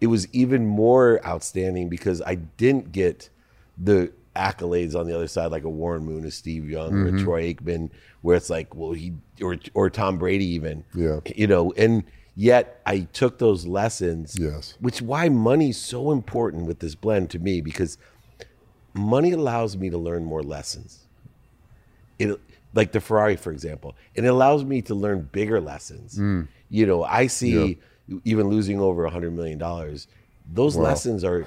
it 0.00 0.08
was 0.08 0.28
even 0.32 0.66
more 0.66 1.24
outstanding 1.24 1.88
because 1.88 2.20
I 2.22 2.34
didn't 2.34 2.92
get 2.92 3.30
the 3.78 4.12
accolades 4.34 4.94
on 4.94 5.06
the 5.06 5.14
other 5.14 5.28
side, 5.28 5.50
like 5.50 5.64
a 5.64 5.70
Warren 5.70 6.04
Moon, 6.04 6.24
a 6.24 6.30
Steve 6.30 6.68
Young, 6.68 6.94
or 6.94 7.06
a 7.06 7.10
mm-hmm. 7.12 7.24
Troy 7.24 7.54
Aikman, 7.54 7.90
where 8.22 8.36
it's 8.36 8.50
like, 8.50 8.74
well, 8.74 8.92
he 8.92 9.14
or 9.40 9.56
or 9.74 9.88
Tom 9.90 10.18
Brady 10.18 10.44
even. 10.46 10.84
Yeah. 10.94 11.20
You 11.34 11.46
know, 11.46 11.72
and 11.76 12.04
yet 12.34 12.80
I 12.84 13.00
took 13.12 13.38
those 13.38 13.66
lessons. 13.66 14.36
Yes. 14.38 14.74
Which 14.80 15.00
why 15.00 15.28
money's 15.28 15.78
so 15.78 16.12
important 16.12 16.66
with 16.66 16.80
this 16.80 16.94
blend 16.94 17.30
to 17.30 17.38
me 17.38 17.60
because 17.60 17.96
money 18.92 19.32
allows 19.32 19.76
me 19.76 19.90
to 19.90 19.98
learn 19.98 20.24
more 20.24 20.42
lessons. 20.42 21.06
It 22.18 22.40
like 22.76 22.92
the 22.92 23.00
Ferrari, 23.00 23.34
for 23.36 23.50
example, 23.50 23.96
and 24.16 24.24
it 24.24 24.28
allows 24.28 24.64
me 24.64 24.82
to 24.82 24.94
learn 24.94 25.28
bigger 25.32 25.60
lessons. 25.60 26.16
Mm. 26.18 26.46
You 26.70 26.86
know, 26.86 27.02
I 27.02 27.26
see 27.26 27.78
even 28.24 28.48
losing 28.48 28.80
over 28.80 29.04
a 29.04 29.10
hundred 29.10 29.32
million 29.34 29.58
dollars. 29.58 30.06
Those 30.52 30.76
lessons 30.76 31.24
are 31.24 31.46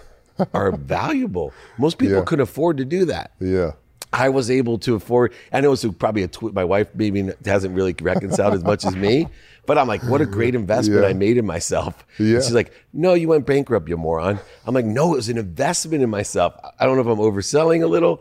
are 0.54 0.72
valuable. 0.98 1.54
Most 1.78 1.98
people 1.98 2.18
Yeah. 2.18 2.24
couldn't 2.26 2.44
afford 2.44 2.78
to 2.78 2.86
do 2.86 3.06
that. 3.06 3.32
Yeah. 3.40 3.72
I 4.12 4.30
was 4.30 4.50
able 4.50 4.80
to 4.80 4.96
afford. 4.96 5.34
I 5.54 5.62
know 5.62 5.72
it's 5.72 5.86
probably 6.00 6.24
a 6.24 6.28
tw- 6.28 6.52
my 6.54 6.64
wife 6.64 6.88
maybe 6.96 7.30
hasn't 7.46 7.76
really 7.76 7.96
reconciled 8.02 8.56
as 8.56 8.64
much 8.64 8.84
as 8.84 8.96
me, 8.96 9.28
but 9.68 9.78
I'm 9.78 9.88
like, 9.88 10.02
what 10.04 10.20
a 10.20 10.26
great 10.26 10.56
investment 10.56 11.04
Yeah. 11.04 11.10
I 11.10 11.14
made 11.14 11.38
in 11.38 11.46
myself. 11.46 12.04
Yeah. 12.18 12.36
And 12.36 12.44
she's 12.44 12.54
like, 12.56 12.74
no, 12.92 13.14
you 13.14 13.28
went 13.28 13.46
bankrupt, 13.46 13.88
you 13.88 13.98
moron. 13.98 14.40
I'm 14.66 14.74
like, 14.74 14.86
no, 14.86 15.14
it 15.14 15.18
was 15.18 15.30
an 15.30 15.38
investment 15.38 16.02
in 16.02 16.10
myself. 16.10 16.56
I 16.80 16.86
don't 16.88 16.96
know 16.96 17.02
if 17.02 17.20
I'm 17.20 17.24
overselling 17.24 17.84
a 17.84 17.88
little, 17.88 18.20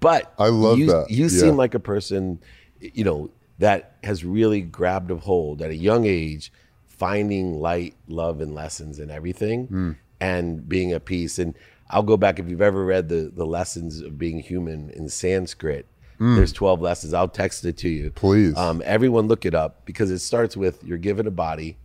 but 0.00 0.32
I 0.38 0.48
love 0.48 0.78
you, 0.78 0.86
that. 0.86 1.10
You 1.10 1.24
Yeah. 1.24 1.28
seem 1.40 1.56
like 1.56 1.74
a 1.74 1.80
person, 1.80 2.38
you 2.80 3.04
know, 3.04 3.30
that 3.58 3.96
has 4.02 4.24
really 4.24 4.60
grabbed 4.60 5.10
a 5.10 5.16
hold 5.16 5.62
at 5.62 5.70
a 5.70 5.76
young 5.76 6.04
age, 6.06 6.52
finding 6.86 7.60
light, 7.60 7.94
love, 8.08 8.40
and 8.40 8.54
lessons 8.54 8.98
in 8.98 9.10
everything, 9.10 9.66
Hmm. 9.66 9.90
and 10.20 10.68
being 10.68 10.92
at 10.92 11.04
peace. 11.04 11.38
And 11.38 11.54
I'll 11.90 12.02
go 12.02 12.16
back 12.16 12.38
if 12.38 12.48
you've 12.48 12.62
ever 12.62 12.84
read 12.84 13.08
the 13.08 13.30
the 13.34 13.46
lessons 13.46 14.00
of 14.00 14.18
being 14.18 14.40
human 14.40 14.90
in 14.90 15.08
Sanskrit. 15.08 15.86
There's 16.20 16.52
12 16.52 16.80
lessons. 16.80 17.12
I'll 17.12 17.28
text 17.28 17.64
it 17.66 17.76
to 17.78 17.88
you. 17.88 18.10
Please. 18.10 18.56
Um, 18.56 18.80
everyone 18.86 19.26
look 19.26 19.44
it 19.44 19.54
up 19.54 19.84
because 19.84 20.10
it 20.10 20.20
starts 20.20 20.56
with 20.56 20.82
you're 20.82 20.96
given 20.96 21.26
a 21.26 21.30
body 21.30 21.76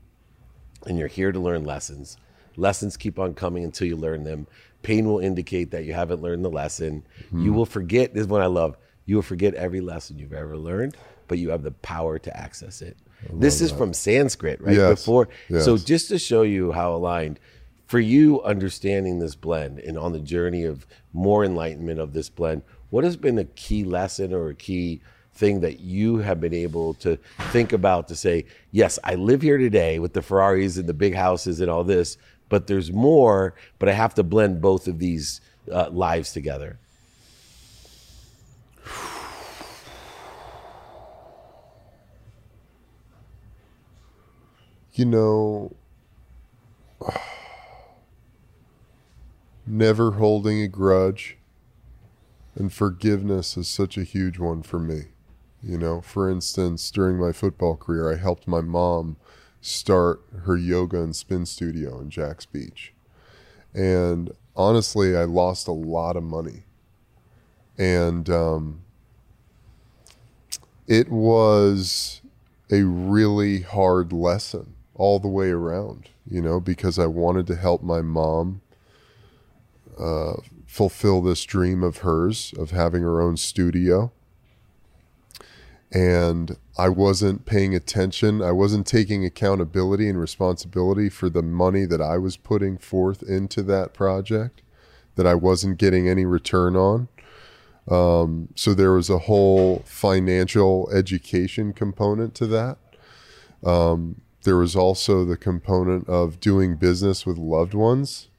and 0.86 0.98
you're 0.98 1.10
here 1.10 1.32
to 1.34 1.40
learn 1.40 1.66
lessons. 1.66 2.16
Lessons 2.56 2.96
keep 2.96 3.20
on 3.20 3.34
coming 3.34 3.66
until 3.66 3.88
you 3.88 3.98
learn 3.98 4.24
them. 4.24 4.48
Pain 4.82 5.08
will 5.08 5.20
indicate 5.20 5.72
that 5.72 5.86
you 5.86 5.94
haven't 5.94 6.22
learned 6.22 6.44
the 6.46 6.50
lesson. 6.50 7.04
Hmm. 7.30 7.44
You 7.44 7.54
will 7.54 7.66
forget, 7.66 8.14
this 8.14 8.22
is 8.22 8.28
what 8.28 8.42
I 8.42 8.48
love. 8.48 8.78
You 9.06 9.16
will 9.16 9.24
forget 9.24 9.54
every 9.56 9.82
lesson 9.82 10.20
you've 10.20 10.34
ever 10.34 10.58
learned, 10.58 10.96
but 11.28 11.38
you 11.38 11.50
have 11.50 11.64
the 11.64 11.72
power 11.72 12.20
to 12.20 12.38
access 12.38 12.82
it. 12.82 12.98
This 13.34 13.60
is 13.60 13.72
from 13.72 13.94
Sanskrit, 13.94 14.62
right? 14.62 14.76
Yes. 14.76 15.02
Before. 15.02 15.28
So 15.50 15.78
just 15.78 16.08
to 16.10 16.18
show 16.18 16.44
you 16.44 16.72
how 16.72 16.96
aligned, 16.96 17.40
for 17.86 18.00
you 18.00 18.42
understanding 18.44 19.20
this 19.20 19.36
blend 19.36 19.80
and 19.80 19.98
on 19.98 20.14
the 20.14 20.20
journey 20.20 20.64
of 20.64 20.86
more 21.12 21.44
enlightenment 21.44 22.00
of 22.00 22.14
this 22.14 22.30
blend, 22.30 22.62
what 22.92 23.04
has 23.04 23.18
been 23.18 23.38
a 23.40 23.46
key 23.46 23.84
lesson 23.84 24.34
or 24.34 24.50
a 24.50 24.56
key 24.56 25.02
thing 25.34 25.62
that 25.62 25.80
you 25.80 26.18
have 26.18 26.40
been 26.40 26.54
able 26.54 26.94
to 26.96 27.18
think 27.52 27.74
about 27.74 28.08
to 28.10 28.16
say, 28.16 28.46
yes, 28.72 29.00
I 29.04 29.16
live 29.16 29.42
here 29.42 29.58
today 29.58 30.00
with 30.00 30.14
the 30.14 30.22
Ferraris 30.22 30.78
and 30.78 30.88
the 30.88 30.94
big 30.94 31.16
houses 31.16 31.62
and 31.62 31.70
all 31.70 31.84
this, 31.84 32.18
but 32.50 32.68
there's 32.68 32.92
more, 32.92 33.56
but 33.78 33.88
I 33.88 33.94
have 33.94 34.14
to 34.16 34.24
blend 34.24 34.62
both 34.62 34.88
of 34.88 35.00
these 35.00 35.42
uh, 35.72 35.90
lives 35.90 36.34
together. 36.34 36.80
You 44.94 45.06
know, 45.06 45.76
never 49.66 50.12
holding 50.12 50.62
a 50.62 50.68
grudge 50.68 51.38
and 52.56 52.74
forgiveness 52.74 53.56
is 53.56 53.68
such 53.68 53.98
a 53.98 54.04
huge 54.04 54.38
one 54.38 54.62
for 54.62 54.80
me. 54.80 55.04
You 55.62 55.78
know, 55.78 56.02
for 56.02 56.30
instance, 56.30 56.92
during 56.92 57.18
my 57.18 57.32
football 57.32 57.78
career, 57.78 58.12
I 58.12 58.18
helped 58.18 58.48
my 58.48 58.62
mom 58.62 59.18
start 59.62 60.22
her 60.44 60.56
yoga 60.58 61.02
and 61.02 61.16
spin 61.16 61.46
studio 61.46 62.00
in 62.00 62.10
Jax 62.10 62.46
Beach. 62.46 62.94
And 63.74 64.32
honestly, 64.56 65.16
I 65.16 65.24
lost 65.24 65.68
a 65.68 65.74
lot 65.74 66.16
of 66.16 66.24
money. 66.24 66.64
And 67.78 68.30
um, 68.30 68.82
it 70.88 71.10
was 71.10 72.22
a 72.72 72.84
really 72.84 73.62
hard 73.62 74.12
lesson 74.12 74.76
all 74.96 75.20
the 75.20 75.28
way 75.28 75.50
around, 75.50 76.10
you 76.30 76.42
know, 76.42 76.60
because 76.60 77.00
I 77.00 77.06
wanted 77.06 77.48
to 77.48 77.56
help 77.56 77.82
my 77.82 78.02
mom 78.02 78.62
uh, 79.98 80.34
fulfill 80.66 81.22
this 81.22 81.44
dream 81.46 81.84
of 81.84 82.00
hers 82.00 82.54
of 82.58 82.72
having 82.72 83.02
her 83.02 83.22
own 83.22 83.38
studio. 83.38 84.12
And 85.92 86.58
I 86.78 86.90
wasn't 86.90 87.46
paying 87.46 87.74
attention. 87.74 88.42
I 88.42 88.52
wasn't 88.52 88.86
taking 88.86 89.26
accountability 89.26 90.08
and 90.08 90.20
responsibility 90.20 91.10
for 91.10 91.30
the 91.30 91.42
money 91.42 91.86
that 91.86 92.02
I 92.02 92.18
was 92.18 92.38
putting 92.38 92.78
forth 92.78 93.24
into 93.24 93.64
that 93.64 93.94
project 93.94 94.62
that 95.16 95.28
I 95.28 95.36
wasn't 95.36 95.78
getting 95.78 96.08
any 96.08 96.26
return 96.26 96.76
on. 96.76 97.10
Um, 97.90 98.50
so 98.56 98.74
there 98.74 98.94
was 98.94 99.10
a 99.10 99.18
whole 99.18 99.84
financial 99.86 100.90
education 100.94 101.74
component 101.74 102.36
to 102.36 102.48
that. 102.48 102.78
Um, 103.66 104.22
there 104.44 104.56
was 104.56 104.76
also 104.76 105.26
the 105.26 105.36
component 105.36 106.08
of 106.08 106.40
doing 106.40 106.76
business 106.76 107.26
with 107.26 107.38
loved 107.38 107.74
ones 107.74 108.30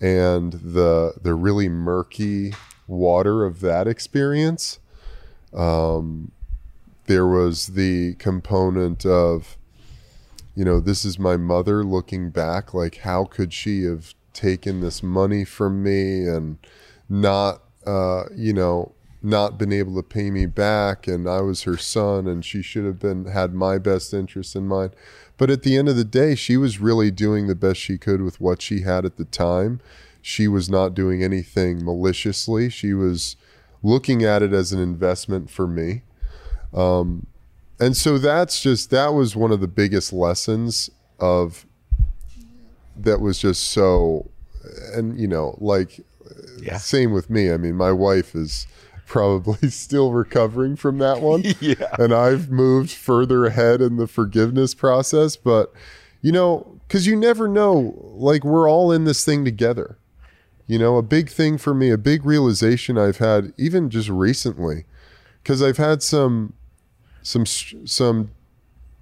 and 0.00 0.54
the 0.54 1.14
the 1.22 1.34
really 1.34 1.68
murky 1.68 2.54
water 2.88 3.44
of 3.44 3.60
that 3.60 3.86
experience. 3.86 4.80
Um, 5.52 6.32
there 7.10 7.26
was 7.26 7.66
the 7.66 8.14
component 8.20 9.04
of, 9.04 9.56
you 10.54 10.64
know, 10.64 10.78
this 10.78 11.04
is 11.04 11.18
my 11.18 11.36
mother 11.36 11.82
looking 11.82 12.30
back, 12.30 12.72
like 12.72 12.98
how 12.98 13.24
could 13.24 13.52
she 13.52 13.82
have 13.82 14.14
taken 14.32 14.80
this 14.80 15.02
money 15.02 15.44
from 15.44 15.82
me 15.82 16.24
and 16.24 16.56
not, 17.08 17.64
uh, 17.84 18.26
you 18.36 18.52
know, 18.52 18.92
not 19.20 19.58
been 19.58 19.72
able 19.72 19.96
to 19.96 20.04
pay 20.04 20.30
me 20.30 20.46
back 20.46 21.08
and 21.08 21.28
I 21.28 21.40
was 21.40 21.64
her 21.64 21.76
son 21.76 22.28
and 22.28 22.44
she 22.44 22.62
should 22.62 22.84
have 22.84 23.00
been 23.00 23.24
had 23.24 23.54
my 23.54 23.78
best 23.78 24.14
interest 24.14 24.54
in 24.54 24.68
mind. 24.68 24.94
But 25.36 25.50
at 25.50 25.64
the 25.64 25.76
end 25.76 25.88
of 25.88 25.96
the 25.96 26.04
day, 26.04 26.36
she 26.36 26.56
was 26.56 26.78
really 26.78 27.10
doing 27.10 27.48
the 27.48 27.56
best 27.56 27.80
she 27.80 27.98
could 27.98 28.22
with 28.22 28.40
what 28.40 28.62
she 28.62 28.82
had 28.82 29.04
at 29.04 29.16
the 29.16 29.24
time. 29.24 29.80
She 30.22 30.46
was 30.46 30.70
not 30.70 30.94
doing 30.94 31.24
anything 31.24 31.84
maliciously. 31.84 32.70
She 32.70 32.94
was 32.94 33.34
looking 33.82 34.22
at 34.22 34.44
it 34.44 34.52
as 34.52 34.70
an 34.72 34.80
investment 34.80 35.50
for 35.50 35.66
me. 35.66 36.02
Um, 36.74 37.26
and 37.78 37.96
so 37.96 38.18
that's 38.18 38.60
just 38.60 38.90
that 38.90 39.14
was 39.14 39.34
one 39.34 39.50
of 39.52 39.60
the 39.60 39.66
biggest 39.68 40.12
lessons 40.12 40.90
of 41.18 41.66
that 42.96 43.20
was 43.20 43.38
just 43.38 43.70
so 43.70 44.28
and 44.94 45.18
you 45.18 45.26
know 45.26 45.56
like 45.60 46.00
Yeah. 46.60 46.76
same 46.76 47.12
with 47.12 47.30
me 47.30 47.50
i 47.50 47.56
mean 47.56 47.74
my 47.76 47.92
wife 47.92 48.34
is 48.34 48.66
probably 49.06 49.70
still 49.70 50.12
recovering 50.12 50.76
from 50.76 50.98
that 50.98 51.20
one 51.22 51.42
Yeah. 51.60 51.94
and 51.98 52.12
i've 52.12 52.50
moved 52.50 52.90
further 52.90 53.46
ahead 53.46 53.80
in 53.80 53.96
the 53.96 54.06
forgiveness 54.06 54.74
process 54.74 55.36
but 55.36 55.72
you 56.22 56.32
know 56.32 56.78
because 56.86 57.06
you 57.06 57.16
never 57.16 57.48
know 57.48 57.94
like 58.16 58.44
we're 58.44 58.68
all 58.68 58.92
in 58.92 59.04
this 59.04 59.24
thing 59.24 59.44
together 59.44 59.96
you 60.66 60.78
know 60.78 60.96
a 60.98 61.02
big 61.02 61.30
thing 61.30 61.56
for 61.58 61.72
me 61.74 61.90
a 61.90 61.98
big 61.98 62.24
realization 62.26 62.98
i've 62.98 63.18
had 63.18 63.52
even 63.56 63.88
just 63.90 64.08
recently 64.10 64.84
because 65.42 65.62
i've 65.62 65.78
had 65.78 66.02
some 66.02 66.52
some 67.22 67.46
some 67.46 68.30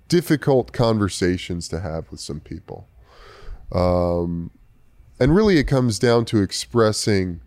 difficult 0.08 0.72
conversations 0.72 1.68
to 1.68 1.80
have 1.80 2.10
with 2.10 2.20
some 2.20 2.40
people 2.40 2.88
um, 3.72 4.50
and 5.20 5.34
really 5.34 5.58
it 5.58 5.64
comes 5.64 5.98
down 5.98 6.24
to 6.24 6.40
expressing 6.40 7.40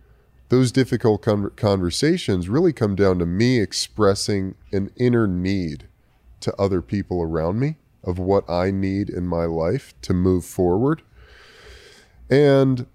those 0.50 0.72
difficult 0.72 1.22
con- 1.22 1.50
conversations 1.56 2.50
really 2.50 2.74
come 2.74 2.94
down 2.96 3.18
to 3.20 3.26
me 3.26 3.60
expressing 3.60 4.54
an 4.74 4.92
inner 4.98 5.26
need 5.26 5.88
to 6.42 6.54
other 6.60 6.82
people 6.82 7.22
around 7.22 7.60
me 7.60 7.78
of 8.04 8.20
what 8.20 8.50
I 8.50 8.70
need 8.70 9.10
in 9.10 9.28
my 9.28 9.46
life 9.46 9.94
to 10.02 10.14
move 10.14 10.44
forward. 10.44 11.04
And 12.30 12.88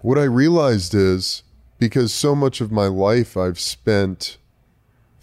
what 0.00 0.18
I 0.18 0.24
realized 0.24 0.94
is 0.94 1.42
because 1.78 2.14
so 2.14 2.34
much 2.34 2.60
of 2.60 2.72
my 2.72 2.86
life 2.86 3.36
I've 3.36 3.60
spent 3.60 4.38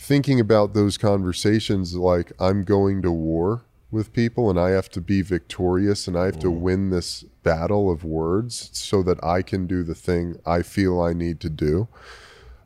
thinking 0.01 0.39
about 0.39 0.73
those 0.73 0.97
conversations 0.97 1.95
like 1.95 2.31
I'm 2.39 2.63
going 2.63 3.03
to 3.03 3.11
war 3.11 3.65
with 3.91 4.13
people 4.13 4.49
and 4.49 4.59
I 4.59 4.71
have 4.71 4.89
to 4.89 4.99
be 4.99 5.21
victorious 5.21 6.07
and 6.07 6.17
I 6.17 6.25
have 6.25 6.39
to 6.39 6.47
mm. 6.47 6.59
win 6.59 6.89
this 6.89 7.21
battle 7.43 7.91
of 7.91 8.03
words 8.03 8.71
so 8.73 9.03
that 9.03 9.23
I 9.23 9.43
can 9.43 9.67
do 9.67 9.83
the 9.83 9.93
thing 9.93 10.39
I 10.43 10.63
feel 10.63 10.99
I 10.99 11.13
need 11.13 11.39
to 11.41 11.51
do. 11.51 11.87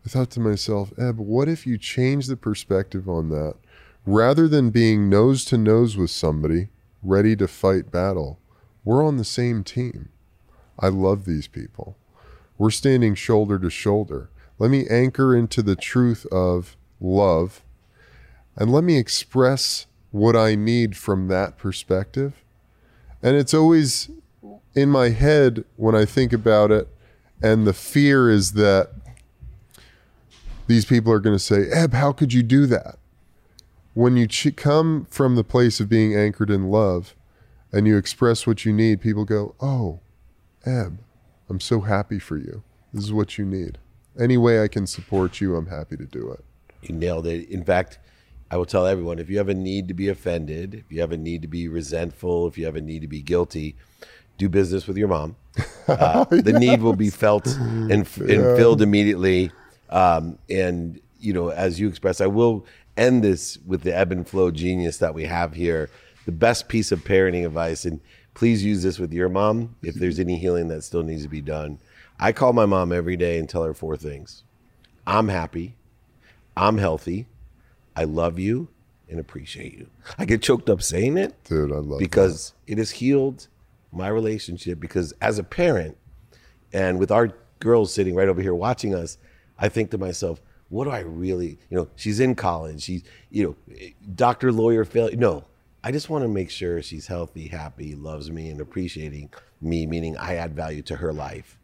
I 0.05 0.09
thought 0.09 0.29
to 0.31 0.39
myself, 0.39 0.97
Eb, 0.97 1.19
what 1.19 1.49
if 1.49 1.67
you 1.67 1.77
change 1.77 2.27
the 2.27 2.37
perspective 2.37 3.09
on 3.09 3.27
that? 3.31 3.55
Rather 4.05 4.47
than 4.47 4.69
being 4.69 5.09
nose 5.09 5.43
to 5.45 5.57
nose 5.57 5.97
with 5.97 6.11
somebody, 6.11 6.69
ready 7.03 7.35
to 7.35 7.49
fight 7.49 7.91
battle, 7.91 8.39
we're 8.85 9.05
on 9.05 9.17
the 9.17 9.25
same 9.25 9.61
team. 9.65 10.07
I 10.79 10.87
love 10.87 11.25
these 11.25 11.49
people. 11.49 11.97
We're 12.57 12.71
standing 12.71 13.13
shoulder 13.13 13.59
to 13.59 13.69
shoulder. 13.69 14.29
Let 14.57 14.71
me 14.71 14.87
anchor 14.87 15.35
into 15.35 15.61
the 15.61 15.75
truth 15.75 16.25
of 16.27 16.77
love 16.99 17.61
and 18.55 18.71
let 18.71 18.83
me 18.83 18.97
express 18.97 19.85
what 20.11 20.35
I 20.35 20.55
need 20.55 20.95
from 20.95 21.27
that 21.27 21.57
perspective. 21.57 22.33
And 23.21 23.35
it's 23.35 23.53
always 23.53 24.09
in 24.73 24.89
my 24.89 25.09
head 25.09 25.65
when 25.75 25.95
I 25.95 26.05
think 26.05 26.31
about 26.31 26.71
it. 26.71 26.87
And 27.41 27.67
the 27.67 27.73
fear 27.73 28.29
is 28.29 28.53
that 28.53 28.91
these 30.67 30.85
people 30.85 31.11
are 31.11 31.19
going 31.19 31.35
to 31.35 31.43
say, 31.43 31.69
Eb, 31.69 31.93
how 31.93 32.11
could 32.13 32.33
you 32.33 32.43
do 32.43 32.65
that? 32.67 32.97
When 33.93 34.15
you 34.15 34.27
ch- 34.27 34.55
come 34.55 35.05
from 35.09 35.35
the 35.35 35.43
place 35.43 35.79
of 35.79 35.89
being 35.89 36.15
anchored 36.15 36.49
in 36.49 36.69
love 36.69 37.13
and 37.71 37.85
you 37.85 37.97
express 37.97 38.47
what 38.47 38.65
you 38.65 38.71
need, 38.71 39.01
people 39.01 39.25
go, 39.25 39.55
Oh, 39.59 39.99
Eb, 40.65 40.99
I'm 41.49 41.59
so 41.59 41.81
happy 41.81 42.19
for 42.19 42.37
you. 42.37 42.63
This 42.93 43.03
is 43.03 43.13
what 43.13 43.37
you 43.37 43.45
need. 43.45 43.77
Any 44.17 44.37
way 44.37 44.63
I 44.63 44.69
can 44.69 44.87
support 44.87 45.41
you, 45.41 45.55
I'm 45.55 45.67
happy 45.67 45.97
to 45.97 46.05
do 46.05 46.31
it. 46.31 46.43
You 46.89 46.95
nailed 46.95 47.27
it. 47.27 47.49
In 47.49 47.63
fact, 47.63 47.99
I 48.51 48.57
will 48.57 48.65
tell 48.65 48.85
everyone 48.85 49.19
if 49.19 49.29
you 49.29 49.37
have 49.37 49.49
a 49.49 49.53
need 49.53 49.87
to 49.87 49.93
be 49.93 50.07
offended, 50.09 50.75
if 50.75 50.91
you 50.91 51.01
have 51.01 51.11
a 51.11 51.17
need 51.17 51.41
to 51.41 51.47
be 51.47 51.67
resentful, 51.67 52.47
if 52.47 52.57
you 52.57 52.65
have 52.65 52.75
a 52.75 52.81
need 52.81 53.01
to 53.01 53.07
be 53.07 53.21
guilty, 53.21 53.75
do 54.37 54.49
business 54.49 54.87
with 54.87 54.97
your 54.97 55.07
mom. 55.07 55.35
Uh, 55.87 56.25
the 56.25 56.51
need 56.51 56.81
will 56.81 56.95
be 56.95 57.11
felt 57.11 57.45
and, 57.45 57.91
and 57.91 58.07
filled 58.07 58.81
immediately. 58.81 59.51
Um, 59.91 60.39
and, 60.49 60.99
you 61.19 61.31
know, 61.31 61.49
as 61.49 61.79
you 61.79 61.87
expressed, 61.87 62.21
I 62.21 62.25
will 62.25 62.65
end 62.97 63.23
this 63.23 63.59
with 63.67 63.83
the 63.83 63.95
ebb 63.95 64.11
and 64.11 64.27
flow 64.27 64.49
genius 64.49 64.97
that 64.97 65.13
we 65.13 65.25
have 65.25 65.53
here. 65.53 65.91
The 66.25 66.31
best 66.31 66.69
piece 66.69 66.91
of 66.91 67.03
parenting 67.03 67.45
advice, 67.45 67.85
and 67.85 68.01
please 68.33 68.63
use 68.63 68.81
this 68.81 68.97
with 68.97 69.13
your 69.13 69.29
mom 69.29 69.75
if 69.83 69.93
there's 69.93 70.19
any 70.19 70.39
healing 70.39 70.69
that 70.69 70.81
still 70.81 71.03
needs 71.03 71.21
to 71.21 71.29
be 71.29 71.39
done. 71.39 71.77
I 72.19 72.31
call 72.31 72.51
my 72.51 72.65
mom 72.65 72.91
every 72.91 73.15
day 73.15 73.37
and 73.37 73.47
tell 73.47 73.63
her 73.63 73.75
four 73.75 73.95
things 73.95 74.43
I'm 75.05 75.27
happy, 75.27 75.75
I'm 76.57 76.77
healthy, 76.77 77.27
I 77.95 78.03
love 78.05 78.39
you, 78.39 78.69
and 79.09 79.19
appreciate 79.19 79.73
you. 79.73 79.87
I 80.17 80.25
get 80.25 80.41
choked 80.41 80.69
up 80.69 80.81
saying 80.81 81.17
it 81.17 81.35
Dude, 81.43 81.71
I 81.71 81.77
love 81.77 81.99
because 81.99 82.53
it 82.67 82.77
has 82.77 82.91
healed 82.91 83.47
my 83.91 84.07
relationship. 84.07 84.79
Because 84.79 85.13
as 85.21 85.39
a 85.39 85.43
parent, 85.43 85.97
and 86.73 86.99
with 86.99 87.11
our 87.11 87.33
girls 87.59 87.93
sitting 87.93 88.15
right 88.15 88.27
over 88.27 88.41
here 88.41 88.53
watching 88.53 88.93
us, 88.93 89.17
I 89.57 89.69
think 89.69 89.91
to 89.91 89.97
myself, 89.97 90.41
what 90.69 90.85
do 90.85 90.91
I 90.91 90.99
really, 90.99 91.59
you 91.69 91.77
know, 91.77 91.87
she's 91.95 92.19
in 92.19 92.35
college, 92.35 92.81
she's, 92.83 93.03
you 93.29 93.55
know, 93.69 93.77
doctor, 94.15 94.51
lawyer, 94.51 94.83
fail. 94.83 95.09
No, 95.13 95.45
I 95.83 95.91
just 95.91 96.09
want 96.09 96.23
to 96.23 96.27
make 96.27 96.49
sure 96.49 96.81
she's 96.81 97.07
healthy, 97.07 97.47
happy, 97.47 97.95
loves 97.95 98.31
me, 98.31 98.49
and 98.49 98.59
appreciating 98.59 99.29
me, 99.61 99.85
meaning 99.85 100.17
I 100.17 100.35
add 100.35 100.55
value 100.55 100.81
to 100.83 100.95
her 100.95 101.13
life. 101.13 101.57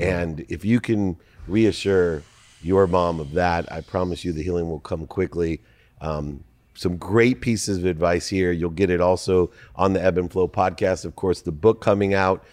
And 0.00 0.44
if 0.48 0.64
you 0.64 0.80
can 0.80 1.16
reassure 1.46 2.22
your 2.62 2.86
mom 2.86 3.20
of 3.20 3.32
that, 3.32 3.70
I 3.72 3.80
promise 3.80 4.24
you 4.24 4.32
the 4.32 4.42
healing 4.42 4.68
will 4.68 4.80
come 4.80 5.06
quickly. 5.06 5.60
Um, 6.00 6.44
some 6.74 6.96
great 6.96 7.40
pieces 7.40 7.78
of 7.78 7.86
advice 7.86 8.28
here. 8.28 8.52
You'll 8.52 8.70
get 8.70 8.90
it 8.90 9.00
also 9.00 9.50
on 9.74 9.92
the 9.92 10.02
Eben 10.02 10.28
Flow 10.28 10.46
podcast. 10.46 11.04
Of 11.04 11.16
course, 11.16 11.42
the 11.42 11.52
book 11.52 11.80
coming 11.80 12.14
out 12.14 12.44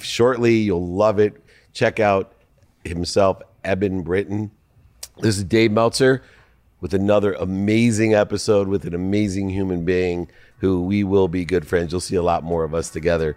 shortly. 0.00 0.56
You'll 0.56 0.88
love 0.88 1.18
it. 1.18 1.42
Check 1.72 1.98
out 1.98 2.32
himself, 2.84 3.42
Eben 3.64 4.02
Britton. 4.02 4.50
This 5.18 5.36
is 5.36 5.44
Dave 5.44 5.72
Meltzer 5.72 6.22
with 6.80 6.94
another 6.94 7.32
amazing 7.34 8.14
episode 8.14 8.68
with 8.68 8.84
an 8.84 8.94
amazing 8.94 9.48
human 9.48 9.84
being 9.84 10.28
who 10.58 10.82
we 10.82 11.02
will 11.02 11.28
be 11.28 11.44
good 11.44 11.66
friends. 11.66 11.92
You'll 11.92 12.00
see 12.00 12.16
a 12.16 12.22
lot 12.22 12.44
more 12.44 12.62
of 12.62 12.74
us 12.74 12.90
together. 12.90 13.36